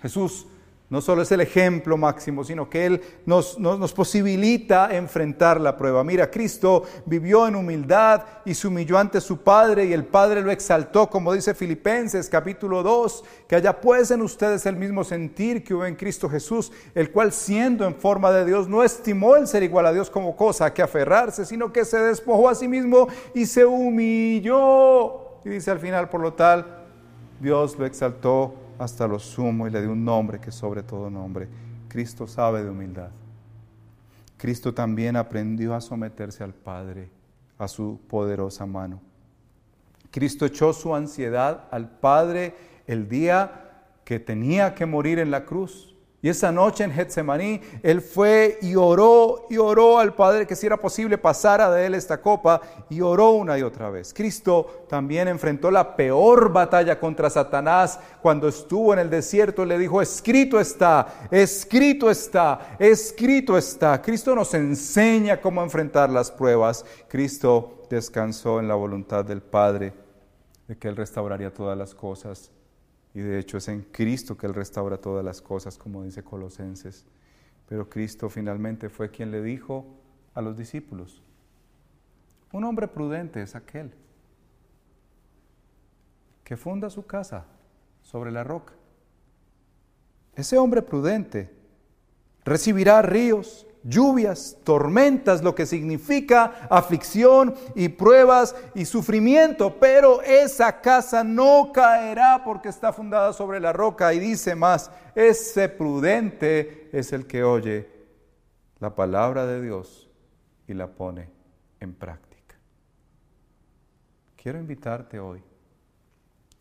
[0.00, 0.46] Jesús
[0.90, 6.02] no solo es el ejemplo máximo, sino que Él nos, nos, posibilita enfrentar la prueba.
[6.02, 10.50] Mira, Cristo vivió en humildad y se humilló ante su Padre y el Padre lo
[10.50, 15.74] exaltó, como dice Filipenses capítulo 2, que haya pues en ustedes el mismo sentir que
[15.74, 19.62] hubo en Cristo Jesús, el cual siendo en forma de Dios no estimó el ser
[19.62, 23.08] igual a Dios como cosa a que aferrarse, sino que se despojó a sí mismo
[23.34, 25.40] y se humilló.
[25.44, 26.86] Y dice al final, por lo tal,
[27.40, 31.48] Dios lo exaltó hasta lo sumo y le dio un nombre que sobre todo nombre.
[31.88, 33.10] Cristo sabe de humildad.
[34.36, 37.10] Cristo también aprendió a someterse al Padre,
[37.58, 39.00] a su poderosa mano.
[40.10, 42.54] Cristo echó su ansiedad al Padre
[42.86, 45.87] el día que tenía que morir en la cruz.
[46.20, 50.66] Y esa noche en Getsemaní, él fue y oró y oró al Padre que si
[50.66, 52.60] era posible pasara de él esta copa
[52.90, 54.12] y oró una y otra vez.
[54.12, 59.64] Cristo también enfrentó la peor batalla contra Satanás cuando estuvo en el desierto.
[59.64, 64.02] Le dijo, escrito está, escrito está, escrito está.
[64.02, 66.84] Cristo nos enseña cómo enfrentar las pruebas.
[67.06, 69.92] Cristo descansó en la voluntad del Padre
[70.66, 72.50] de que Él restauraría todas las cosas
[73.14, 77.04] y de hecho es en Cristo que Él restaura todas las cosas, como dice Colosenses.
[77.68, 79.86] Pero Cristo finalmente fue quien le dijo
[80.34, 81.22] a los discípulos,
[82.52, 83.92] un hombre prudente es aquel
[86.44, 87.44] que funda su casa
[88.02, 88.72] sobre la roca.
[90.34, 91.54] Ese hombre prudente
[92.44, 101.24] recibirá ríos, lluvias, tormentas, lo que significa aflicción y pruebas y sufrimiento, pero esa casa
[101.24, 107.26] no caerá porque está fundada sobre la roca y dice más, ese prudente es el
[107.26, 107.88] que oye
[108.80, 110.10] la palabra de Dios
[110.66, 111.30] y la pone
[111.80, 112.56] en práctica.
[114.36, 115.42] Quiero invitarte hoy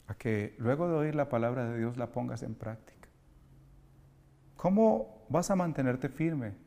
[0.07, 3.09] a que luego de oír la palabra de Dios la pongas en práctica.
[4.55, 6.66] ¿Cómo vas a mantenerte firme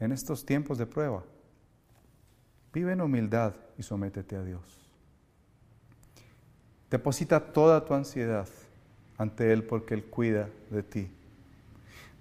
[0.00, 1.22] en estos tiempos de prueba.
[2.72, 4.62] Vive en humildad y sométete a Dios.
[6.90, 8.48] Deposita toda tu ansiedad
[9.18, 11.10] ante Él porque Él cuida de ti.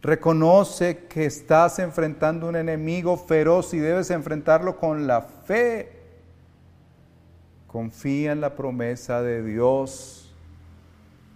[0.02, 5.92] Reconoce que estás enfrentando un enemigo feroz y debes enfrentarlo con la fe.
[7.68, 10.34] Confía en la promesa de Dios,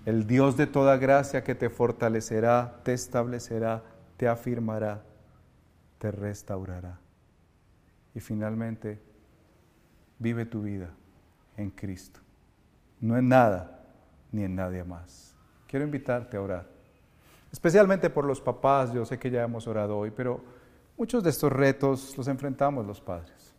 [0.06, 3.84] el Dios de toda gracia que te fortalecerá, te establecerá,
[4.18, 5.04] te afirmará
[6.04, 7.00] te restaurará.
[8.14, 9.02] Y finalmente,
[10.20, 10.90] vive tu vida
[11.56, 12.20] en Cristo,
[13.00, 13.86] no en nada
[14.34, 15.34] ni en nadie más.
[15.66, 16.68] Quiero invitarte a orar,
[17.54, 20.44] especialmente por los papás, yo sé que ya hemos orado hoy, pero
[20.98, 23.56] muchos de estos retos los enfrentamos los padres.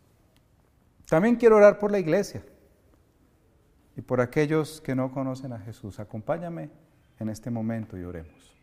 [1.09, 2.45] También quiero orar por la iglesia
[3.97, 5.99] y por aquellos que no conocen a Jesús.
[5.99, 6.69] Acompáñame
[7.17, 8.54] en este momento y oremos.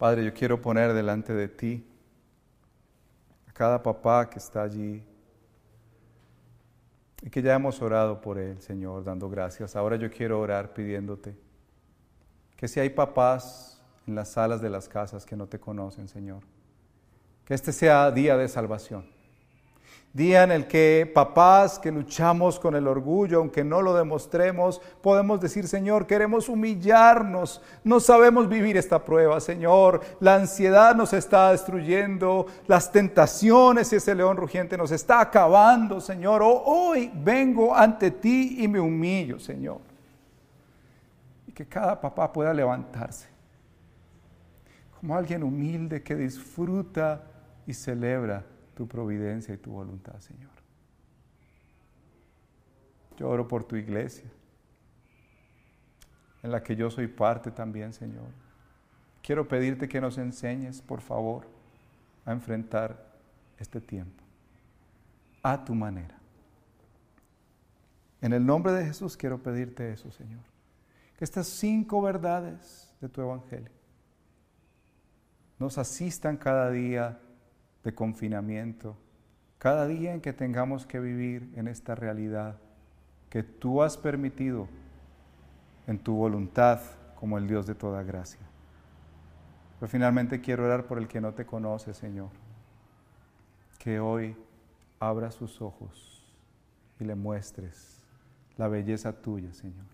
[0.00, 1.86] Padre, yo quiero poner delante de ti
[3.46, 5.04] a cada papá que está allí
[7.20, 9.76] y que ya hemos orado por él, Señor, dando gracias.
[9.76, 11.36] Ahora yo quiero orar pidiéndote
[12.56, 16.44] que si hay papás en las salas de las casas que no te conocen, Señor,
[17.44, 19.04] que este sea día de salvación
[20.12, 25.40] Día en el que papás que luchamos con el orgullo, aunque no lo demostremos, podemos
[25.40, 30.00] decir, Señor, queremos humillarnos, no sabemos vivir esta prueba, Señor.
[30.18, 36.42] La ansiedad nos está destruyendo, las tentaciones y ese león rugiente nos está acabando, Señor.
[36.42, 39.78] Oh, hoy vengo ante ti y me humillo, Señor.
[41.46, 43.28] Y que cada papá pueda levantarse
[44.98, 47.22] como alguien humilde que disfruta
[47.64, 48.44] y celebra
[48.80, 50.52] tu providencia y tu voluntad, Señor.
[53.18, 54.24] Yo oro por tu iglesia,
[56.42, 58.28] en la que yo soy parte también, Señor.
[59.22, 61.46] Quiero pedirte que nos enseñes, por favor,
[62.24, 63.04] a enfrentar
[63.58, 64.24] este tiempo
[65.42, 66.16] a tu manera.
[68.22, 70.40] En el nombre de Jesús quiero pedirte eso, Señor.
[71.18, 73.72] Que estas cinco verdades de tu Evangelio
[75.58, 77.20] nos asistan cada día
[77.84, 78.96] de confinamiento,
[79.58, 82.58] cada día en que tengamos que vivir en esta realidad
[83.28, 84.68] que tú has permitido
[85.86, 86.80] en tu voluntad
[87.14, 88.40] como el Dios de toda gracia.
[89.78, 92.30] Pero finalmente quiero orar por el que no te conoce, Señor,
[93.78, 94.36] que hoy
[94.98, 96.24] abra sus ojos
[96.98, 98.06] y le muestres
[98.56, 99.86] la belleza tuya, Señor.